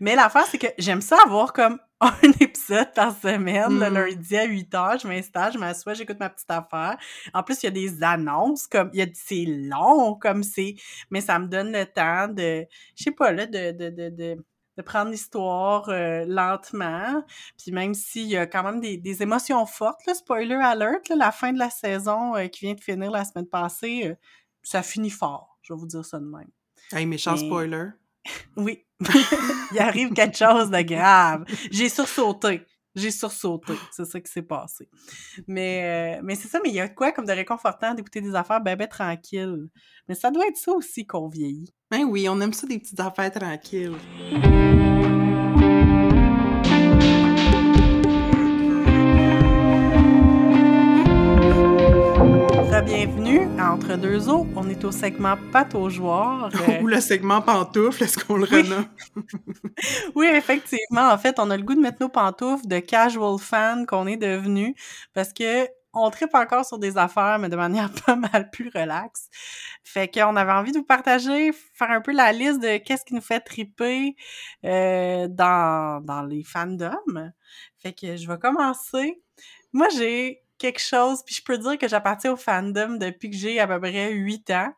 [0.00, 3.94] Mais l'affaire, c'est que j'aime ça avoir comme un épisode par semaine, le mm.
[3.94, 6.96] lundi à 8 h, je m'installe, je m'assois, j'écoute ma petite affaire.
[7.34, 10.76] En plus, il y a des annonces, comme, il y a, c'est long, comme c'est,
[11.10, 14.44] mais ça me donne le temps de, je sais pas, là, de, de, de, de,
[14.76, 17.22] de prendre l'histoire euh, lentement.
[17.58, 21.16] Puis même s'il y a quand même des, des émotions fortes, là, spoiler alert, là,
[21.16, 24.14] la fin de la saison euh, qui vient de finir la semaine passée, euh,
[24.62, 26.50] ça finit fort, je vais vous dire ça de même.
[26.92, 27.90] Hey, méchant spoiler.
[28.56, 28.84] Oui,
[29.72, 31.44] il arrive quelque chose de grave.
[31.70, 32.62] J'ai sursauté.
[32.94, 33.74] J'ai sursauté.
[33.92, 34.88] C'est ça qui s'est passé.
[35.46, 38.34] Mais, euh, mais c'est ça, mais il y a quoi comme de réconfortant d'écouter des
[38.34, 39.68] affaires ben, ben tranquilles.
[40.08, 41.72] Mais ça doit être ça aussi qu'on vieillit.
[41.90, 43.96] Ben oui, on aime ça des petites affaires tranquilles.
[54.32, 56.50] On est au segment pataugeoire.
[56.82, 58.86] Ou le segment pantoufle, est-ce qu'on le renomme?
[60.14, 61.10] oui, effectivement.
[61.10, 64.16] En fait, on a le goût de mettre nos pantoufles de casual fan qu'on est
[64.16, 64.76] devenu
[65.14, 69.28] parce que on tripe encore sur des affaires, mais de manière pas mal plus relaxe.
[69.82, 73.14] Fait qu'on avait envie de vous partager, faire un peu la liste de qu'est-ce qui
[73.14, 74.14] nous fait triper
[74.64, 77.32] euh, dans, dans les fandoms.
[77.78, 79.20] Fait que je vais commencer.
[79.72, 83.58] Moi, j'ai quelque chose, puis je peux dire que j'appartiens au fandom depuis que j'ai
[83.58, 84.72] à peu près 8 ans.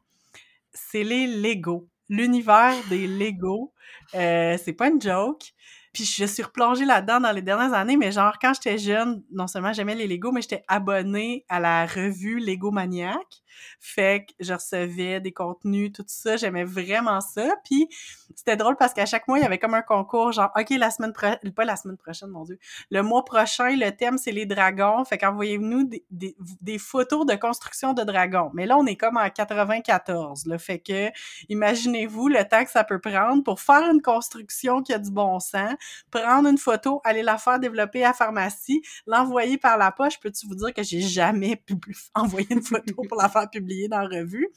[0.73, 1.89] C'est les Lego.
[2.09, 3.75] L'univers des Lego.
[4.15, 5.53] Euh, c'est pas une joke.
[5.93, 9.47] Puis je suis replongée là-dedans dans les dernières années, mais genre, quand j'étais jeune, non
[9.47, 13.42] seulement j'aimais les Lego, mais j'étais abonnée à la revue Lego Maniac.
[13.81, 16.37] Fait que je recevais des contenus, tout ça.
[16.37, 17.55] J'aimais vraiment ça.
[17.65, 17.89] Puis
[18.35, 20.91] c'était drôle parce qu'à chaque mois, il y avait comme un concours, genre, OK, la
[20.91, 22.59] semaine prochaine, pas la semaine prochaine, mon Dieu.
[22.91, 25.05] Le mois prochain, le thème, c'est les dragons.
[25.05, 28.51] Fait qu'envoyez-nous des, des, photos de construction de dragons.
[28.55, 30.59] Mais là, on est comme en 94, là.
[30.59, 31.11] Fait que,
[31.49, 35.39] imaginez-vous le temps que ça peut prendre pour faire une construction qui a du bon
[35.41, 35.75] sens,
[36.11, 40.19] prendre une photo, aller la faire développer à la pharmacie, l'envoyer par la poche.
[40.21, 41.75] Peux-tu vous dire que j'ai jamais pu
[42.15, 44.49] envoyer une photo pour la faire publier dans la revue?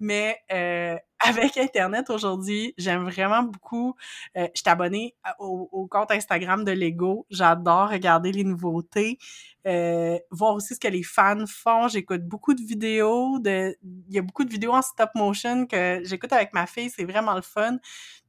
[0.00, 3.94] Mais, euh, avec Internet aujourd'hui, j'aime vraiment beaucoup.
[4.36, 7.26] Euh, je suis abonnée au, compte Instagram de Lego.
[7.30, 9.18] J'adore regarder les nouveautés,
[9.66, 11.88] euh, voir aussi ce que les fans font.
[11.88, 13.38] J'écoute beaucoup de vidéos.
[13.38, 16.90] De, il y a beaucoup de vidéos en stop motion que j'écoute avec ma fille.
[16.90, 17.78] C'est vraiment le fun.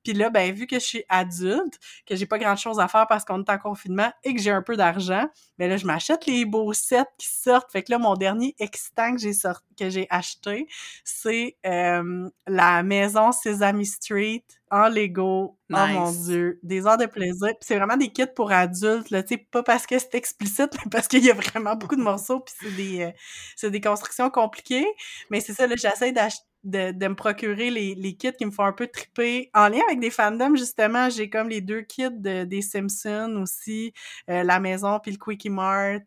[0.08, 3.26] Puis là, ben vu que je suis adulte, que j'ai pas grand-chose à faire parce
[3.26, 5.28] qu'on est en confinement et que j'ai un peu d'argent,
[5.58, 7.70] ben là, je m'achète les beaux sets qui sortent.
[7.74, 9.34] Fait que là, mon dernier excitant que j'ai
[9.78, 10.66] que j'ai acheté,
[11.04, 15.58] c'est euh, la maison Sesame Street en Lego.
[15.72, 17.50] Oh mon dieu, des heures de plaisir.
[17.50, 21.08] Puis c'est vraiment des kits pour adultes, là, pas parce que c'est explicite, mais parce
[21.08, 23.12] qu'il y a vraiment beaucoup de morceaux, puis c'est des, euh,
[23.56, 24.88] c'est des constructions compliquées.
[25.30, 28.52] Mais c'est ça, là, j'essaie d'acheter de, de, me procurer les, les, kits qui me
[28.52, 29.50] font un peu triper.
[29.54, 33.94] En lien avec des fandoms, justement, j'ai comme les deux kits de, des Simpsons aussi,
[34.30, 36.02] euh, La Maison puis le Quickie Mart.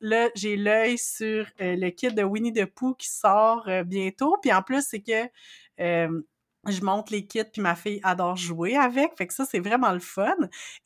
[0.00, 4.36] Là, j'ai l'œil sur euh, le kit de Winnie the Pooh qui sort euh, bientôt.
[4.42, 5.28] Puis en plus, c'est que
[5.78, 9.16] je monte les kits puis ma fille adore jouer avec.
[9.16, 10.36] Fait que ça, c'est vraiment le fun.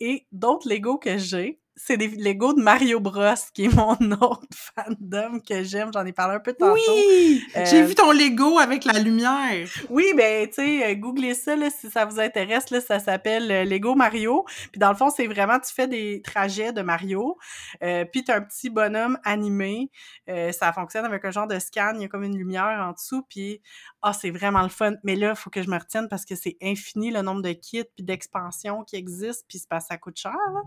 [0.00, 4.46] Et d'autres Lego que j'ai, c'est des Lego de Mario Bros, qui est mon autre
[4.50, 5.90] fandom que j'aime.
[5.92, 6.72] J'en ai parlé un peu tantôt.
[6.72, 7.44] Oui!
[7.54, 9.68] J'ai euh, vu ton Lego avec la lumière.
[9.90, 13.52] Oui, ben, tu sais, euh, googlez ça, là, si ça vous intéresse, là, ça s'appelle
[13.52, 14.44] euh, Lego Mario.
[14.72, 17.36] Puis dans le fond, c'est vraiment, tu fais des trajets de Mario,
[17.82, 19.90] euh, puis t'as un petit bonhomme animé.
[20.26, 23.22] ça fonctionne avec un genre de scan, il y a comme une lumière en dessous,
[23.28, 23.60] puis
[24.08, 24.94] ah, c'est vraiment le fun.
[25.02, 27.50] Mais là, il faut que je me retienne parce que c'est infini le nombre de
[27.50, 30.60] kits puis d'expansions qui existent, puis ça coûte cher, là.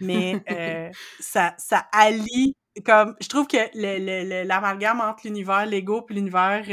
[0.00, 2.54] Mais euh, ça, ça allie
[2.86, 3.56] comme je trouve que
[4.46, 6.64] l'amalgame le, entre l'univers Lego puis l'univers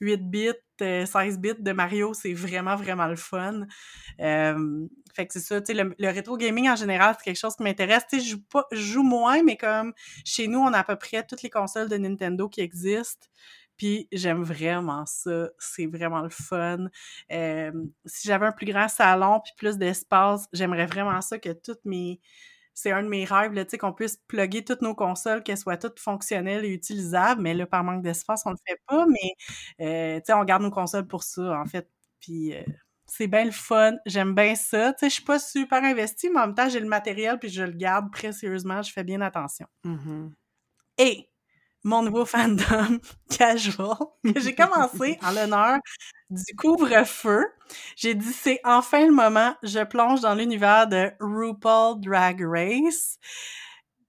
[0.00, 3.66] 8 euh, bits, 16 euh, bits de Mario, c'est vraiment, vraiment le fun.
[4.18, 7.64] fait que c'est ça, tu sais, le, rétro gaming en général, c'est quelque chose qui
[7.64, 8.04] m'intéresse.
[8.08, 9.92] Tu sais, je joue, pas, je joue moins, mais comme
[10.24, 13.26] chez nous, on a à peu près toutes les consoles de Nintendo qui existent.
[13.76, 15.50] Puis j'aime vraiment ça.
[15.58, 16.88] C'est vraiment le fun.
[17.30, 22.20] si j'avais un plus grand salon puis plus d'espace, j'aimerais vraiment ça que toutes mes
[22.74, 25.76] c'est un de mes rêves, tu sais, qu'on puisse plugger toutes nos consoles, qu'elles soient
[25.76, 29.34] toutes fonctionnelles et utilisables, mais là, par manque d'espace, on le fait pas, mais,
[29.80, 31.88] euh, tu sais, on garde nos consoles pour ça, en fait,
[32.20, 32.62] puis euh,
[33.06, 36.40] c'est bien le fun, j'aime bien ça, tu sais, je suis pas super investie, mais
[36.40, 39.66] en même temps, j'ai le matériel, puis je le garde précieusement, je fais bien attention.
[39.84, 40.30] Mm-hmm.
[40.98, 41.28] Et
[41.84, 45.78] mon nouveau fandom casual que j'ai commencé en l'honneur
[46.30, 47.44] du couvre-feu.
[47.96, 53.18] J'ai dit c'est enfin le moment, je plonge dans l'univers de RuPaul Drag Race.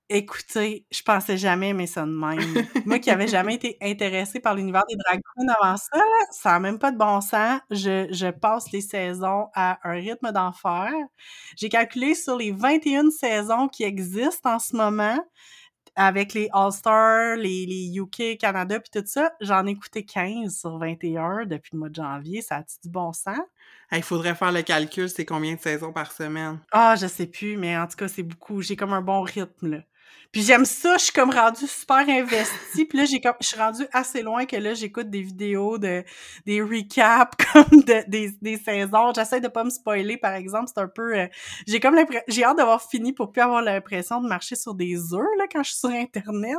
[0.10, 2.68] Écoutez, je pensais jamais mais ça de même.
[2.86, 6.00] Moi qui avais jamais été intéressée par l'univers des drag queens avant ça,
[6.30, 7.62] ça n'a même pas de bon sens.
[7.72, 10.92] Je, je passe les saisons à un rythme d'enfer.
[11.56, 15.18] J'ai calculé sur les 21 saisons qui existent en ce moment,
[15.96, 20.78] avec les All-Stars, les, les UK, Canada, puis tout ça, j'en ai écouté 15 sur
[20.78, 22.42] 21 depuis le mois de janvier.
[22.42, 23.40] Ça a-tu du bon sens?
[23.92, 26.60] Il faudrait faire le calcul, c'est combien de saisons par semaine?
[26.72, 28.62] Ah, je sais plus, mais en tout cas, c'est beaucoup.
[28.62, 29.78] J'ai comme un bon rythme, là.
[30.34, 32.86] Puis j'aime ça, je suis comme rendue super investie.
[32.86, 36.04] Puis là, j'ai comme, je suis rendue assez loin que là, j'écoute des vidéos de,
[36.48, 39.14] des recaps comme de, des, des saisons.
[39.16, 40.72] J'essaie de pas me spoiler, par exemple.
[40.74, 41.28] C'est un peu, euh,
[41.68, 45.14] j'ai comme l'impression, j'ai hâte d'avoir fini pour plus avoir l'impression de marcher sur des
[45.14, 46.58] œufs, là, quand je suis sur Internet,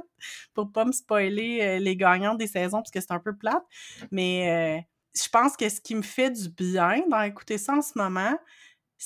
[0.55, 3.65] pour pas me spoiler euh, les gagnants des saisons, parce que c'est un peu plate.
[4.13, 4.81] Mais, euh,
[5.21, 8.37] je pense que ce qui me fait du bien dans écouter ça en ce moment,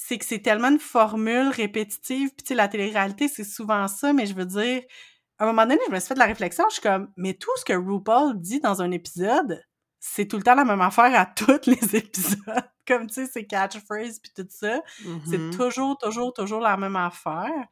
[0.01, 2.29] c'est que c'est tellement une formule répétitive.
[2.31, 4.83] Puis, tu sais, la télé-réalité, c'est souvent ça, mais je veux dire,
[5.39, 7.35] à un moment donné, je me suis fait de la réflexion, je suis comme, mais
[7.35, 9.61] tout ce que RuPaul dit dans un épisode,
[9.99, 12.39] c'est tout le temps la même affaire à tous les épisodes.
[12.87, 14.81] Comme, tu sais, c'est catchphrase puis tout ça.
[15.27, 15.57] C'est Mm-hmm.
[15.57, 17.67] toujours, toujours, toujours la même affaire.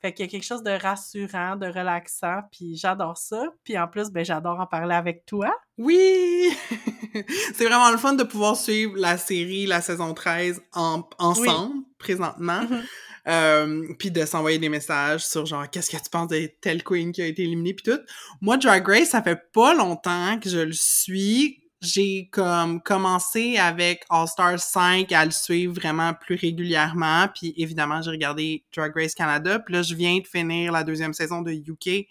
[0.00, 3.44] Fait qu'il y a quelque chose de rassurant, de relaxant, puis j'adore ça.
[3.64, 5.54] Puis en plus, ben j'adore en parler avec toi.
[5.76, 6.48] Oui!
[7.54, 12.62] c'est vraiment le fun de pouvoir suivre la série, la saison 13, en, ensemble, présentement.
[12.62, 12.82] Mhm.
[13.28, 17.12] Euh, puis de s'envoyer des messages sur genre qu'est-ce que tu penses de telle queen
[17.12, 18.00] qui a été éliminée puis tout.
[18.40, 24.04] Moi Drag Race, ça fait pas longtemps que je le suis j'ai comme commencé avec
[24.10, 27.26] All Stars 5 à le suivre vraiment plus régulièrement.
[27.34, 29.58] Puis évidemment, j'ai regardé Drag Race Canada.
[29.58, 32.06] Puis là, je viens de finir la deuxième saison de UK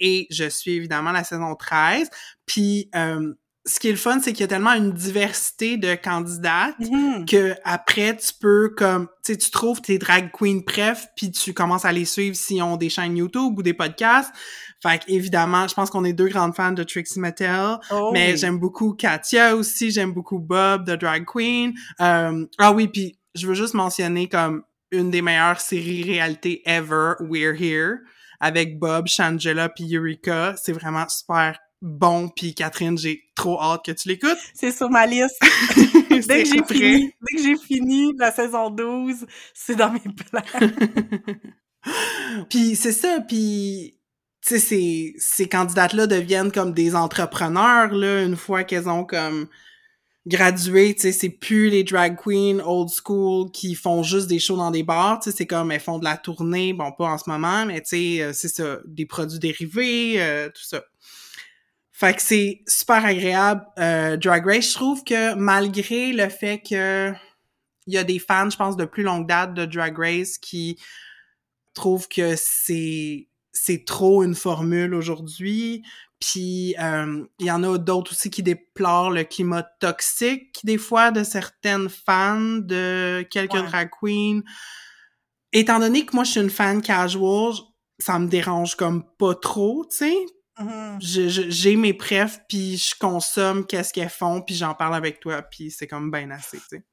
[0.00, 2.08] et je suis évidemment la saison 13.
[2.46, 3.32] Puis euh,
[3.64, 7.26] ce qui est le fun, c'est qu'il y a tellement une diversité de candidates Mhm.
[7.26, 11.52] que après tu peux comme tu sais tu trouves tes drag queens préf puis tu
[11.52, 14.32] commences à les suivre s'ils ont des chaînes YouTube ou des podcasts.
[14.82, 18.58] Fait évidemment, je pense qu'on est deux grandes fans de Trixie Mattel, Oh mais j'aime
[18.58, 21.72] beaucoup Katia aussi, j'aime beaucoup Bob de Drag Queen.
[22.00, 27.14] Euh, ah oui, puis je veux juste mentionner comme une des meilleures séries réalité ever,
[27.20, 27.98] We're Here,
[28.40, 30.54] avec Bob, Shangela puis Eureka.
[30.62, 32.28] C'est vraiment super bon.
[32.28, 34.38] Puis Catherine, j'ai trop hâte que tu l'écoutes.
[34.54, 35.40] C'est sur ma liste.
[36.10, 40.40] Dès que j'ai fini, dès que j'ai fini la saison 12, c'est dans mes plans.
[42.50, 43.95] puis c'est ça, puis
[44.46, 49.48] tu sais, ces, ces candidates-là deviennent comme des entrepreneurs, là, une fois qu'elles ont comme
[50.26, 54.56] gradué, tu sais, c'est plus les drag queens old school qui font juste des shows
[54.56, 57.18] dans des bars, tu sais, c'est comme elles font de la tournée, bon, pas en
[57.18, 60.82] ce moment, mais tu sais, euh, c'est ça, des produits dérivés, euh, tout ça.
[61.90, 63.64] Fait que c'est super agréable.
[63.78, 67.12] Euh, Drag Race, je trouve que malgré le fait que
[67.86, 70.78] il y a des fans, je pense, de plus longue date de Drag Race qui
[71.72, 75.82] trouvent que c'est c'est trop une formule aujourd'hui.
[76.20, 81.10] Puis euh, il y en a d'autres aussi qui déplorent le climat toxique des fois
[81.10, 83.62] de certaines fans de quelques Ouais.
[83.62, 84.40] drag queens.
[85.52, 87.52] Étant donné que moi je suis une fan casual,
[87.98, 90.16] ça me dérange comme pas trop, tu sais
[90.58, 90.98] Mhm.
[91.02, 95.42] je- j'ai mes prefs, puis je consomme qu'est-ce qu'elles font, puis j'en parle avec toi,
[95.42, 96.84] puis c'est comme bien assez, tu sais.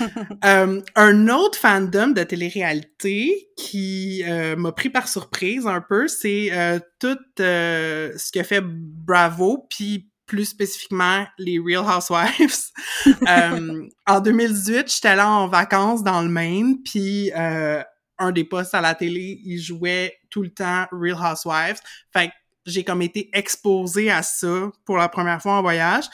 [0.44, 6.48] Euh, un autre fandom de télé-réalité qui euh, m'a pris par surprise un peu, c'est
[6.52, 12.70] euh, tout ce que fait Bravo, puis plus spécifiquement les Real Housewives.
[14.06, 18.94] En 2018, j'étais allée en vacances dans le Maine, puis un des postes à la
[18.94, 21.78] télé, il jouait tout le temps Real Housewives.
[22.12, 22.30] Fait
[22.66, 26.04] j'ai comme été exposée à ça pour la première fois en voyage.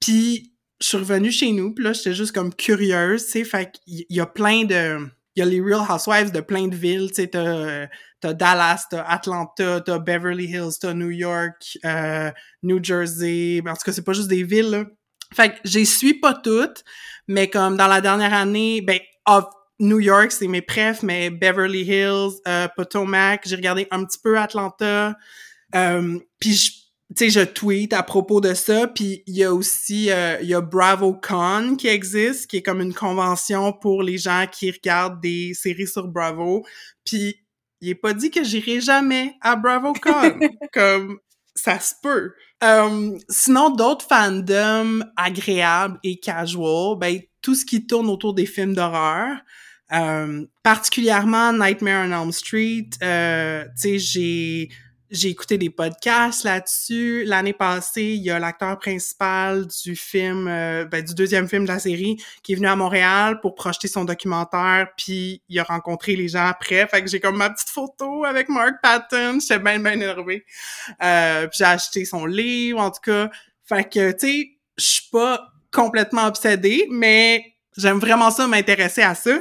[0.00, 4.06] Puis je suis revenue chez nous, puis là j'étais juste comme curieuse, tu fait qu'il
[4.08, 7.22] y a plein de il y a les Real Housewives de plein de villes, tu
[7.22, 7.86] sais, t'as,
[8.20, 12.30] t'as Dallas, t'as Atlanta, t'as Beverly Hills, t'as New York, euh,
[12.62, 14.84] New Jersey, en tout cas, c'est pas juste des villes, là.
[15.32, 16.82] Fait que j'y suis pas toutes,
[17.28, 19.44] mais comme dans la dernière année, ben, of
[19.78, 24.36] New York, c'est mes prefs, mais Beverly Hills, euh, Potomac, j'ai regardé un petit peu
[24.38, 25.14] Atlanta,
[25.74, 26.72] euh, puis je
[27.16, 30.48] tu sais, je tweet à propos de ça, puis il y a aussi, euh, il
[30.48, 35.20] y a BravoCon qui existe, qui est comme une convention pour les gens qui regardent
[35.20, 36.64] des séries sur Bravo,
[37.04, 37.34] puis
[37.80, 40.38] il est pas dit que j'irai jamais à BravoCon,
[40.72, 41.18] comme
[41.56, 42.32] ça se peut.
[42.62, 48.74] Euh, sinon, d'autres fandoms agréables et casual, ben, tout ce qui tourne autour des films
[48.74, 49.36] d'horreur,
[49.92, 54.68] euh, particulièrement Nightmare on Elm Street, euh, tu sais, j'ai
[55.10, 57.24] j'ai écouté des podcasts là-dessus.
[57.24, 61.68] L'année passée, il y a l'acteur principal du film, euh, ben, du deuxième film de
[61.68, 66.14] la série, qui est venu à Montréal pour projeter son documentaire, puis il a rencontré
[66.14, 66.86] les gens après.
[66.86, 69.38] Fait que j'ai comme ma petite photo avec Mark Patton.
[69.40, 70.44] J'étais bien, bien énervée.
[71.02, 73.30] Euh, puis j'ai acheté son livre, en tout cas.
[73.64, 77.44] Fait que, tu sais, je suis pas complètement obsédée, mais
[77.76, 79.38] j'aime vraiment ça, m'intéresser à ça.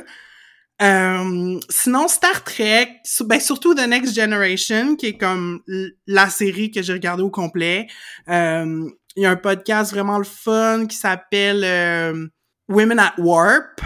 [0.81, 5.61] Euh, sinon, Star Trek, ben, surtout The Next Generation, qui est comme
[6.07, 7.87] la série que j'ai regardée au complet.
[8.29, 12.27] Euh, Il y a un podcast vraiment le fun qui s'appelle euh,
[12.69, 13.81] Women at Warp,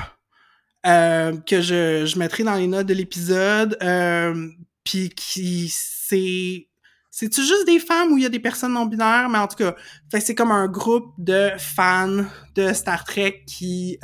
[0.85, 3.75] euh, que je, je mettrai dans les notes de l'épisode.
[4.83, 6.67] Puis qui, c'est...
[7.09, 9.29] C'est-tu juste des femmes ou il y a des personnes non-binaires?
[9.29, 9.75] Mais en tout cas,
[10.19, 13.97] c'est comme un groupe de fans de Star Trek qui...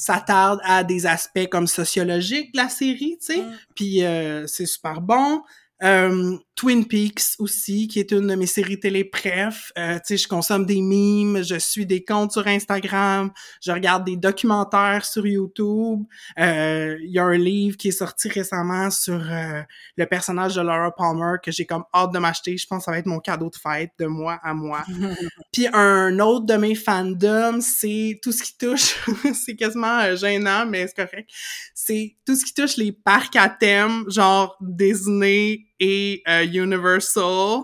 [0.00, 3.42] S'attarde à des aspects comme sociologiques de la série, tu sais.
[3.42, 3.58] Mm.
[3.74, 5.42] Puis euh, c'est super bon.
[5.82, 9.70] Euh, Twin Peaks aussi, qui est une de mes séries télé préf.
[9.78, 13.30] Euh, tu sais, je consomme des memes, je suis des comptes sur Instagram,
[13.62, 16.00] je regarde des documentaires sur YouTube.
[16.36, 19.62] Euh, Il y a un livre qui est sorti récemment sur euh,
[19.96, 22.56] le personnage de Laura Palmer que j'ai comme hâte de m'acheter.
[22.56, 24.84] Je pense que ça va être mon cadeau de fête de moi à moi.
[25.52, 28.96] Puis un autre de mes fandoms, c'est tout ce qui touche,
[29.32, 31.30] c'est quasiment euh, gênant, mais c'est correct.
[31.72, 37.62] C'est tout ce qui touche les parcs à thème, genre Disney et euh, Universal.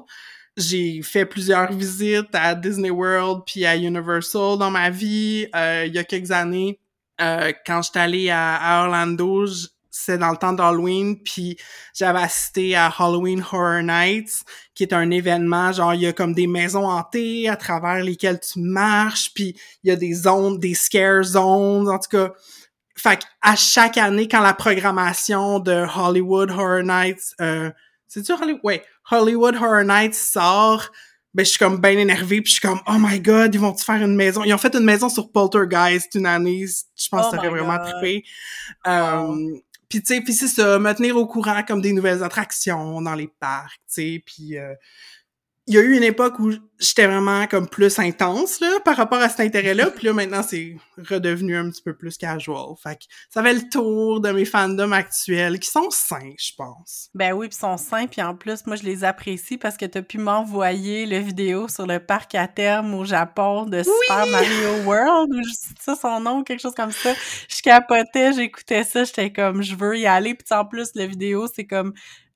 [0.57, 5.49] J'ai fait plusieurs visites à Disney World puis à Universal dans ma vie.
[5.55, 6.79] Euh, il y a quelques années,
[7.21, 9.47] euh, quand j'étais allée à, à Orlando,
[9.95, 11.57] c'est dans le temps d'Halloween, puis
[11.95, 14.43] j'avais assisté à Halloween Horror Nights,
[14.75, 18.41] qui est un événement, genre, il y a comme des maisons hantées à travers lesquelles
[18.41, 22.33] tu marches, puis il y a des zones, des scare zones, en tout cas.
[22.97, 27.71] Fait à chaque année, quand la programmation de Hollywood Horror Nights, euh,
[28.15, 28.61] c'est-tu Hollywood?
[28.63, 30.91] Ouais, Hollywood Horror Nights sort,
[31.35, 33.73] ben je suis comme bien énervée puis je suis comme oh my god ils vont
[33.73, 34.45] tu faire une maison?
[34.45, 37.49] Ils ont fait une maison sur Poltergeist une année je pense Oh que ça aurait
[37.49, 38.25] vraiment trippé.
[38.87, 39.57] Euh,
[39.89, 43.15] puis tu sais puis c'est ça me tenir au courant comme des nouvelles attractions dans
[43.15, 44.75] les parcs tu sais puis euh,
[45.67, 49.21] il y a eu une époque où j'étais vraiment comme plus intense là par rapport
[49.21, 52.75] à cet intérêt-là, puis là maintenant c'est redevenu un petit peu plus casual.
[52.83, 57.09] Fait que ça fait le tour de mes fandoms actuels qui sont sains, je pense.
[57.15, 59.87] Ben oui, puis ils sont sains, puis en plus, moi, je les apprécie parce que
[59.87, 64.83] t'as pu m'envoyer le vidéo sur le parc à terme au Japon de Super Mario
[64.85, 65.43] World, ou
[65.81, 67.13] ça son nom, ou quelque chose comme ça.
[67.49, 71.47] Je capotais, j'écoutais ça, j'étais comme, je veux y aller, puis en plus, la vidéo,
[71.53, 71.95] c'est comme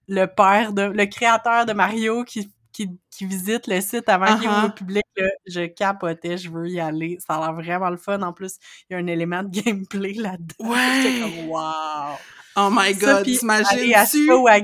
[0.08, 2.50] le père de, le créateur de Mario qui
[2.86, 4.66] qui, qui visite le site avant qu'il ouvre Uh-huh.
[4.68, 7.18] au public, là, je capotais, je veux y aller.
[7.26, 8.22] Ça a l'air vraiment le fun.
[8.22, 8.54] En plus,
[8.88, 10.54] il y a un élément de gameplay là-dedans.
[10.70, 11.02] Ouais.
[11.02, 12.16] J'étais comme, wow!
[12.56, 13.94] Oh my god, puis aller t'imagines-tu?
[13.94, 14.58] à ça ou à-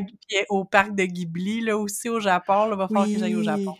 [0.48, 3.76] au parc de Ghibli, là, aussi au Japon, là, va falloir que j'aille au Japon.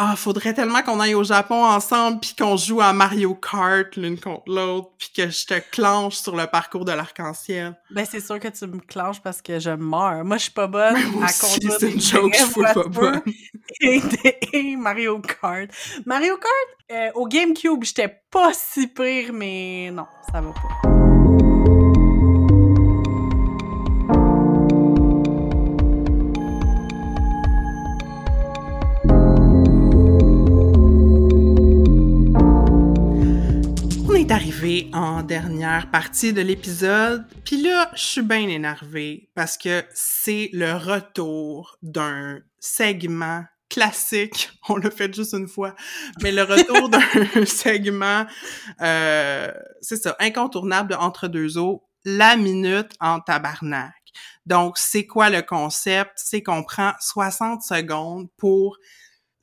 [0.00, 4.16] Ah, faudrait tellement qu'on aille au Japon ensemble puis qu'on joue à Mario Kart l'une
[4.16, 7.76] contre l'autre puis que je te clenche sur le parcours de l'arc-en-ciel.
[7.90, 10.24] Ben, c'est sûr que tu me clenches parce que je meurs.
[10.24, 12.84] Moi, je suis pas bonne Moi à aussi, conduire c'est une joke, je suis pas
[12.84, 13.22] bonne.
[13.80, 15.68] et, des- et Mario Kart.
[16.06, 21.17] Mario Kart, euh, au GameCube, j'étais pas si pire, mais non, ça va pas.
[34.28, 39.84] Est arrivé en dernière partie de l'épisode, puis là, je suis bien énervée parce que
[39.94, 44.50] c'est le retour d'un segment classique.
[44.68, 45.74] On l'a fait juste une fois,
[46.20, 46.88] mais le retour
[47.34, 48.26] d'un segment,
[48.82, 49.50] euh,
[49.80, 53.94] c'est ça, incontournable de entre deux eaux, la minute en tabarnak.
[54.44, 56.12] Donc, c'est quoi le concept?
[56.16, 58.78] C'est qu'on prend 60 secondes pour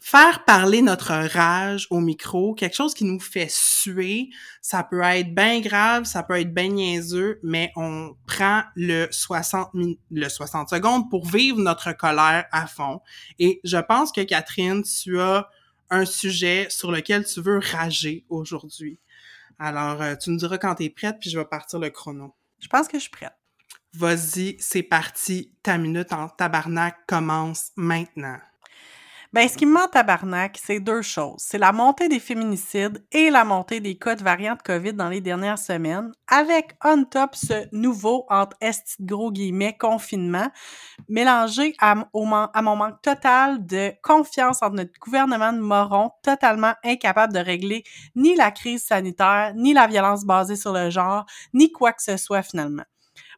[0.08, 4.30] faire parler notre rage au micro, quelque chose qui nous fait suer,
[4.62, 9.74] ça peut être bien grave, ça peut être bien niaiseux, mais on prend le 60
[9.74, 13.01] min- le 60 secondes pour vivre notre colère à fond.
[13.39, 15.49] Et je pense que Catherine, tu as
[15.89, 18.99] un sujet sur lequel tu veux rager aujourd'hui.
[19.58, 22.36] Alors, euh, tu nous diras quand t'es prête, puis je vais partir le chrono.
[22.60, 23.34] Je pense que je suis prête.
[23.93, 25.51] Vas-y, c'est parti.
[25.64, 28.38] Ta minute en tabarnak commence maintenant.
[29.36, 31.36] Ben, ce qui me ment tabarnak, c'est deux choses.
[31.39, 35.19] C'est la montée des féminicides et la montée des cas de variants COVID dans les
[35.19, 40.49] dernières semaines, avec on top ce nouveau, entre esti de gros guillemets, confinement,
[41.09, 46.75] mélangé à, au à mon manque total de confiance entre notre gouvernement de moron, totalement
[46.86, 47.83] incapable de régler
[48.15, 52.15] ni la crise sanitaire, ni la violence basée sur le genre, ni quoi que ce
[52.15, 52.86] soit finalement.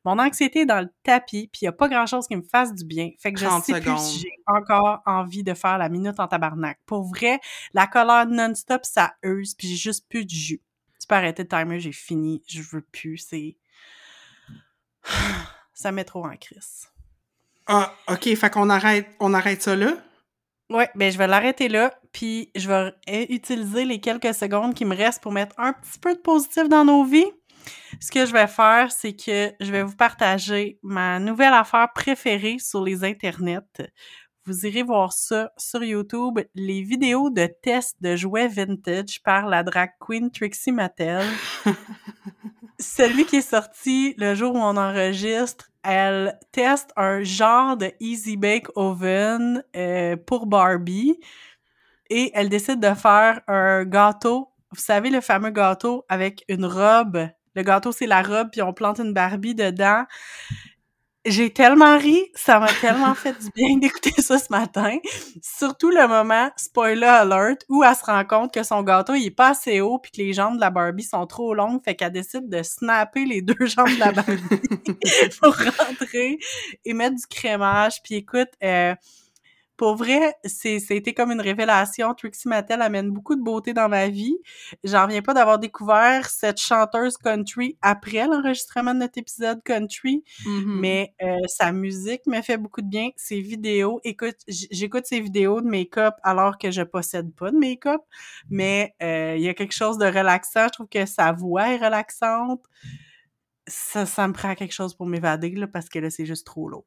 [0.06, 2.74] Mon anxiété est dans le tapis, puis il n'y a pas grand-chose qui me fasse
[2.74, 3.12] du bien.
[3.20, 6.28] Fait que je 30 sais plus si j'ai encore envie de faire la minute en
[6.28, 6.80] tabarnak.
[6.86, 7.40] Pour vrai,
[7.74, 10.62] la colère non-stop, ça use, puis j'ai juste plus de jus.
[11.00, 13.58] Tu peux arrêter le timer, j'ai fini, je veux plus, c'est...
[15.74, 16.88] Ça met trop en crise.
[17.68, 19.94] Ah, ok, fait qu'on arrête, on arrête ça là?
[20.70, 22.94] Ouais, ben je vais l'arrêter là, puis je vais
[23.30, 26.84] utiliser les quelques secondes qui me restent pour mettre un petit peu de positif dans
[26.84, 27.32] nos vies.
[28.00, 32.58] Ce que je vais faire, c'est que je vais vous partager ma nouvelle affaire préférée
[32.60, 33.60] sur les internets.
[34.46, 39.62] Vous irez voir ça sur YouTube, les vidéos de tests de jouets vintage par la
[39.62, 41.26] drag queen Trixie Mattel.
[42.80, 48.38] Celui qui est sorti le jour où on enregistre, elle teste un genre de Easy
[48.38, 51.20] Bake Oven euh, pour Barbie
[52.10, 54.50] et elle décide de faire un gâteau.
[54.72, 57.28] Vous savez, le fameux gâteau avec une robe.
[57.58, 60.04] Le gâteau, c'est la robe, puis on plante une Barbie dedans.
[61.26, 65.00] J'ai tellement ri, ça m'a tellement fait du bien d'écouter ça ce matin.
[65.42, 69.32] Surtout le moment, spoiler alert, où elle se rend compte que son gâteau, il est
[69.32, 72.12] pas assez haut puis que les jambes de la Barbie sont trop longues, fait qu'elle
[72.12, 74.38] décide de snapper les deux jambes de la Barbie
[75.42, 76.38] pour rentrer
[76.86, 78.04] et mettre du crémage.
[78.04, 78.94] Puis écoute, euh,
[79.78, 82.14] pour vrai, c'est c'était comme une révélation.
[82.16, 84.38] Trixie Mattel amène beaucoup de beauté dans ma vie.
[84.84, 90.24] J'en reviens pas d'avoir découvert cette chanteuse country après l'enregistrement de notre épisode country.
[90.46, 90.80] Mhm.
[90.80, 93.10] Mais euh, sa musique me fait beaucoup de bien.
[93.18, 98.02] Ses vidéos, écoute, j'écoute ses vidéos de make-up alors que je possède pas de make-up,
[98.50, 100.66] mais euh, il y a quelque chose de relaxant.
[100.68, 102.64] Je trouve que sa voix est relaxante.
[103.68, 106.70] ça, ça me prend quelque chose pour m'évader, là, parce que là, c'est juste trop
[106.70, 106.86] lourd.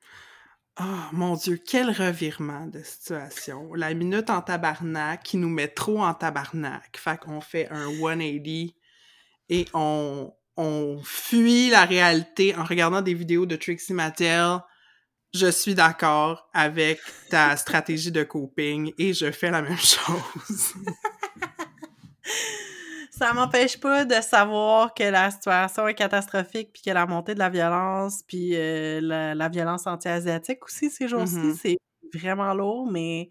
[0.82, 3.74] Oh mon Dieu, quel revirement de situation.
[3.74, 6.96] La minute en tabarnak qui nous met trop en tabarnak.
[6.96, 8.68] Fait qu'on fait un 180
[9.50, 14.60] et on, on fuit la réalité en regardant des vidéos de Trixie Mattel.
[15.34, 20.74] Je suis d'accord avec ta stratégie de coping et je fais la même chose.
[23.20, 27.38] ça m'empêche pas de savoir que la situation est catastrophique puis que la montée de
[27.38, 31.58] la violence puis euh, la, violence anti-asiatique aussi ces jours-ci, mm-hmm.
[31.60, 31.78] c'est
[32.14, 33.28] vraiment lourd, mais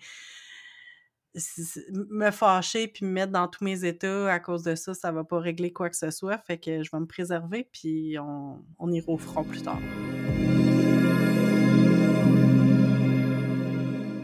[1.89, 5.23] me fâcher puis me mettre dans tous mes états à cause de ça, ça va
[5.23, 6.37] pas régler quoi que ce soit.
[6.37, 9.79] Fait que je vais me préserver puis on, on ira au front plus tard.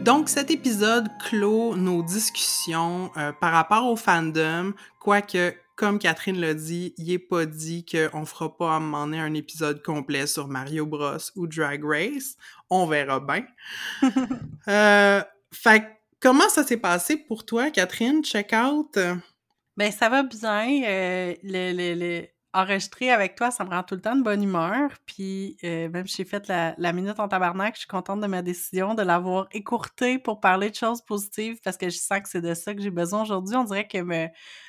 [0.06, 6.54] Donc, cet épisode clôt nos discussions euh, par rapport au fandom, quoique, comme Catherine l'a
[6.54, 10.86] dit, il n'est pas dit qu'on fera pas à un un épisode complet sur Mario
[10.86, 12.36] Bros ou Drag Race.
[12.70, 13.46] On verra bien.
[14.68, 15.84] euh, fait
[16.20, 18.22] comment ça s'est passé pour toi, Catherine?
[18.22, 18.96] Check out?
[19.76, 20.82] Ben, ça va bien.
[20.84, 22.26] Euh, le, le, le
[22.56, 24.90] enregistrer avec toi, ça me rend tout le temps de bonne humeur.
[25.04, 28.42] Puis euh, même si j'ai fait la, minute en tabarnak, je suis contente de ma
[28.42, 32.40] décision de l'avoir écourtée pour parler de choses positives parce que je sens que c'est
[32.40, 33.56] de ça que j'ai besoin aujourd'hui.
[33.56, 34.28] On dirait que me,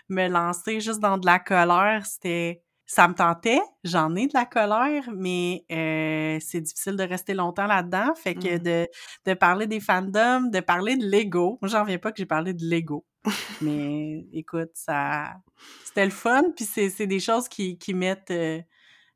[0.10, 4.46] me lancer juste dans de la colère, c'était ça me tentait, j'en ai de la
[4.46, 8.16] colère, mais euh, c'est difficile de rester longtemps là-dedans.
[8.16, 8.60] Fait que mmh.
[8.60, 8.88] de,
[9.26, 11.60] de parler des fandoms, de parler de Lego.
[11.62, 13.06] Moi, j'en viens pas que j'ai parlé de Lego.
[13.62, 15.36] mais écoute, ça
[15.84, 18.62] c'était le fun, puis c'est des choses qui, qui mettent euh,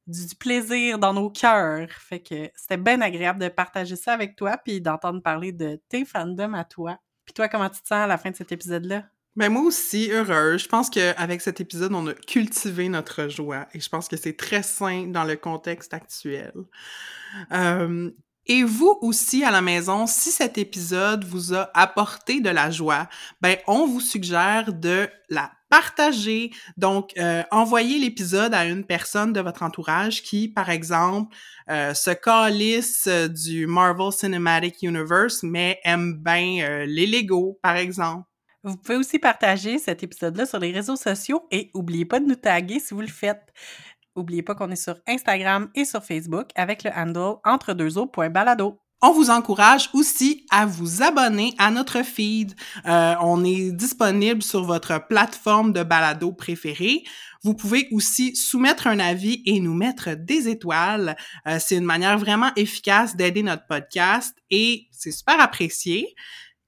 [0.05, 1.89] du, plaisir dans nos cœurs.
[1.91, 6.03] Fait que c'était bien agréable de partager ça avec toi, puis d'entendre parler de tes
[6.03, 6.97] fandoms à toi.
[7.23, 9.05] Puis toi, comment tu te sens à la fin de cet épisode-là?
[9.35, 10.63] Mais moi aussi, heureuse.
[10.63, 14.35] Je pense qu'avec cet épisode, on a cultivé notre joie et je pense que c'est
[14.35, 16.51] très sain dans le contexte actuel.
[17.53, 18.11] Euh,
[18.47, 23.07] et vous aussi à la maison, si cet épisode vous a apporté de la joie,
[23.39, 26.51] ben on vous suggère de la partager.
[26.75, 31.33] Donc, euh, envoyez l'épisode à une personne de votre entourage qui, par exemple,
[31.69, 38.25] euh, se calisse du Marvel Cinematic Universe, mais aime bien les Lego, par exemple.
[38.63, 42.35] Vous pouvez aussi partager cet épisode-là sur les réseaux sociaux et n'oubliez pas de nous
[42.35, 43.51] taguer si vous le faites.
[44.15, 47.97] N'oubliez pas qu'on est sur Instagram et sur Facebook avec le handle entre deux
[49.01, 52.53] On vous encourage aussi à vous abonner à notre feed.
[52.85, 57.03] Euh, on est disponible sur votre plateforme de balado préférée.
[57.43, 61.17] Vous pouvez aussi soumettre un avis et nous mettre des étoiles.
[61.47, 66.13] Euh, c'est une manière vraiment efficace d'aider notre podcast et c'est super apprécié.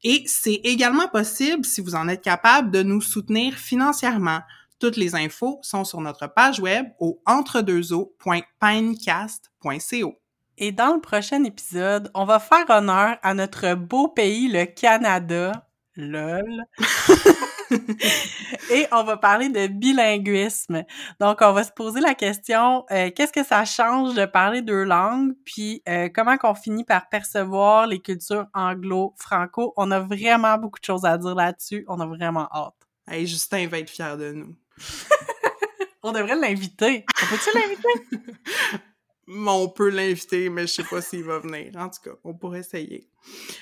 [0.03, 4.41] Et c'est également possible, si vous en êtes capable, de nous soutenir financièrement.
[4.79, 10.19] Toutes les infos sont sur notre page web au entredeuxeaux.pinecast.co.
[10.57, 15.67] Et dans le prochain épisode, on va faire honneur à notre beau pays, le Canada.
[15.95, 16.65] LOL.
[18.71, 20.83] Et on va parler de bilinguisme.
[21.19, 24.83] Donc, on va se poser la question, euh, qu'est-ce que ça change de parler deux
[24.83, 25.33] langues?
[25.45, 29.73] Puis, euh, comment qu'on finit par percevoir les cultures anglo-franco?
[29.77, 31.85] On a vraiment beaucoup de choses à dire là-dessus.
[31.87, 32.75] On a vraiment hâte.
[33.07, 34.55] Hey, Justin va être fier de nous.
[36.03, 37.05] on devrait l'inviter.
[37.21, 38.81] On peut-tu l'inviter?
[39.27, 41.71] on peut l'inviter, mais je sais pas s'il va venir.
[41.77, 43.07] En tout cas, on pourrait essayer.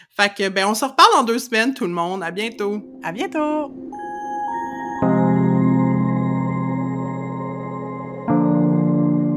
[0.09, 2.24] Fait que, ben, on se reparle dans deux semaines, tout le monde.
[2.24, 2.82] À bientôt!
[3.03, 3.72] À bientôt!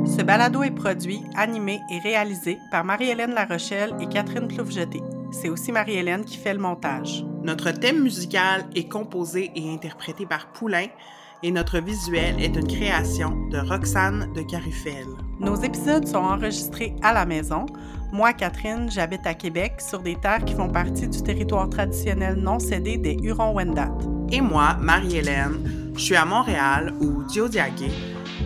[0.06, 5.02] Ce balado est produit, animé et réalisé par Marie-Hélène Larochelle et Catherine Ploufjeté.
[5.32, 7.24] C'est aussi Marie-Hélène qui fait le montage.
[7.42, 10.86] Notre thème musical est composé et interprété par Poulain
[11.44, 15.06] et notre visuel est une création de Roxane de Carufel.
[15.38, 17.66] Nos épisodes sont enregistrés à la maison.
[18.12, 22.58] Moi, Catherine, j'habite à Québec sur des terres qui font partie du territoire traditionnel non
[22.58, 23.92] cédé des Hurons-Wendat.
[24.32, 27.90] Et moi, Marie-Hélène, je suis à Montréal ou Diodiaké,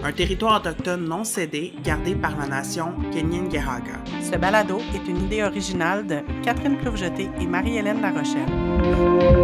[0.02, 4.02] un territoire autochtone non cédé gardé par la nation Kenyen-Gehaga.
[4.20, 9.37] Ce balado est une idée originale de Catherine Ploufjeté et Marie-Hélène Larochelle.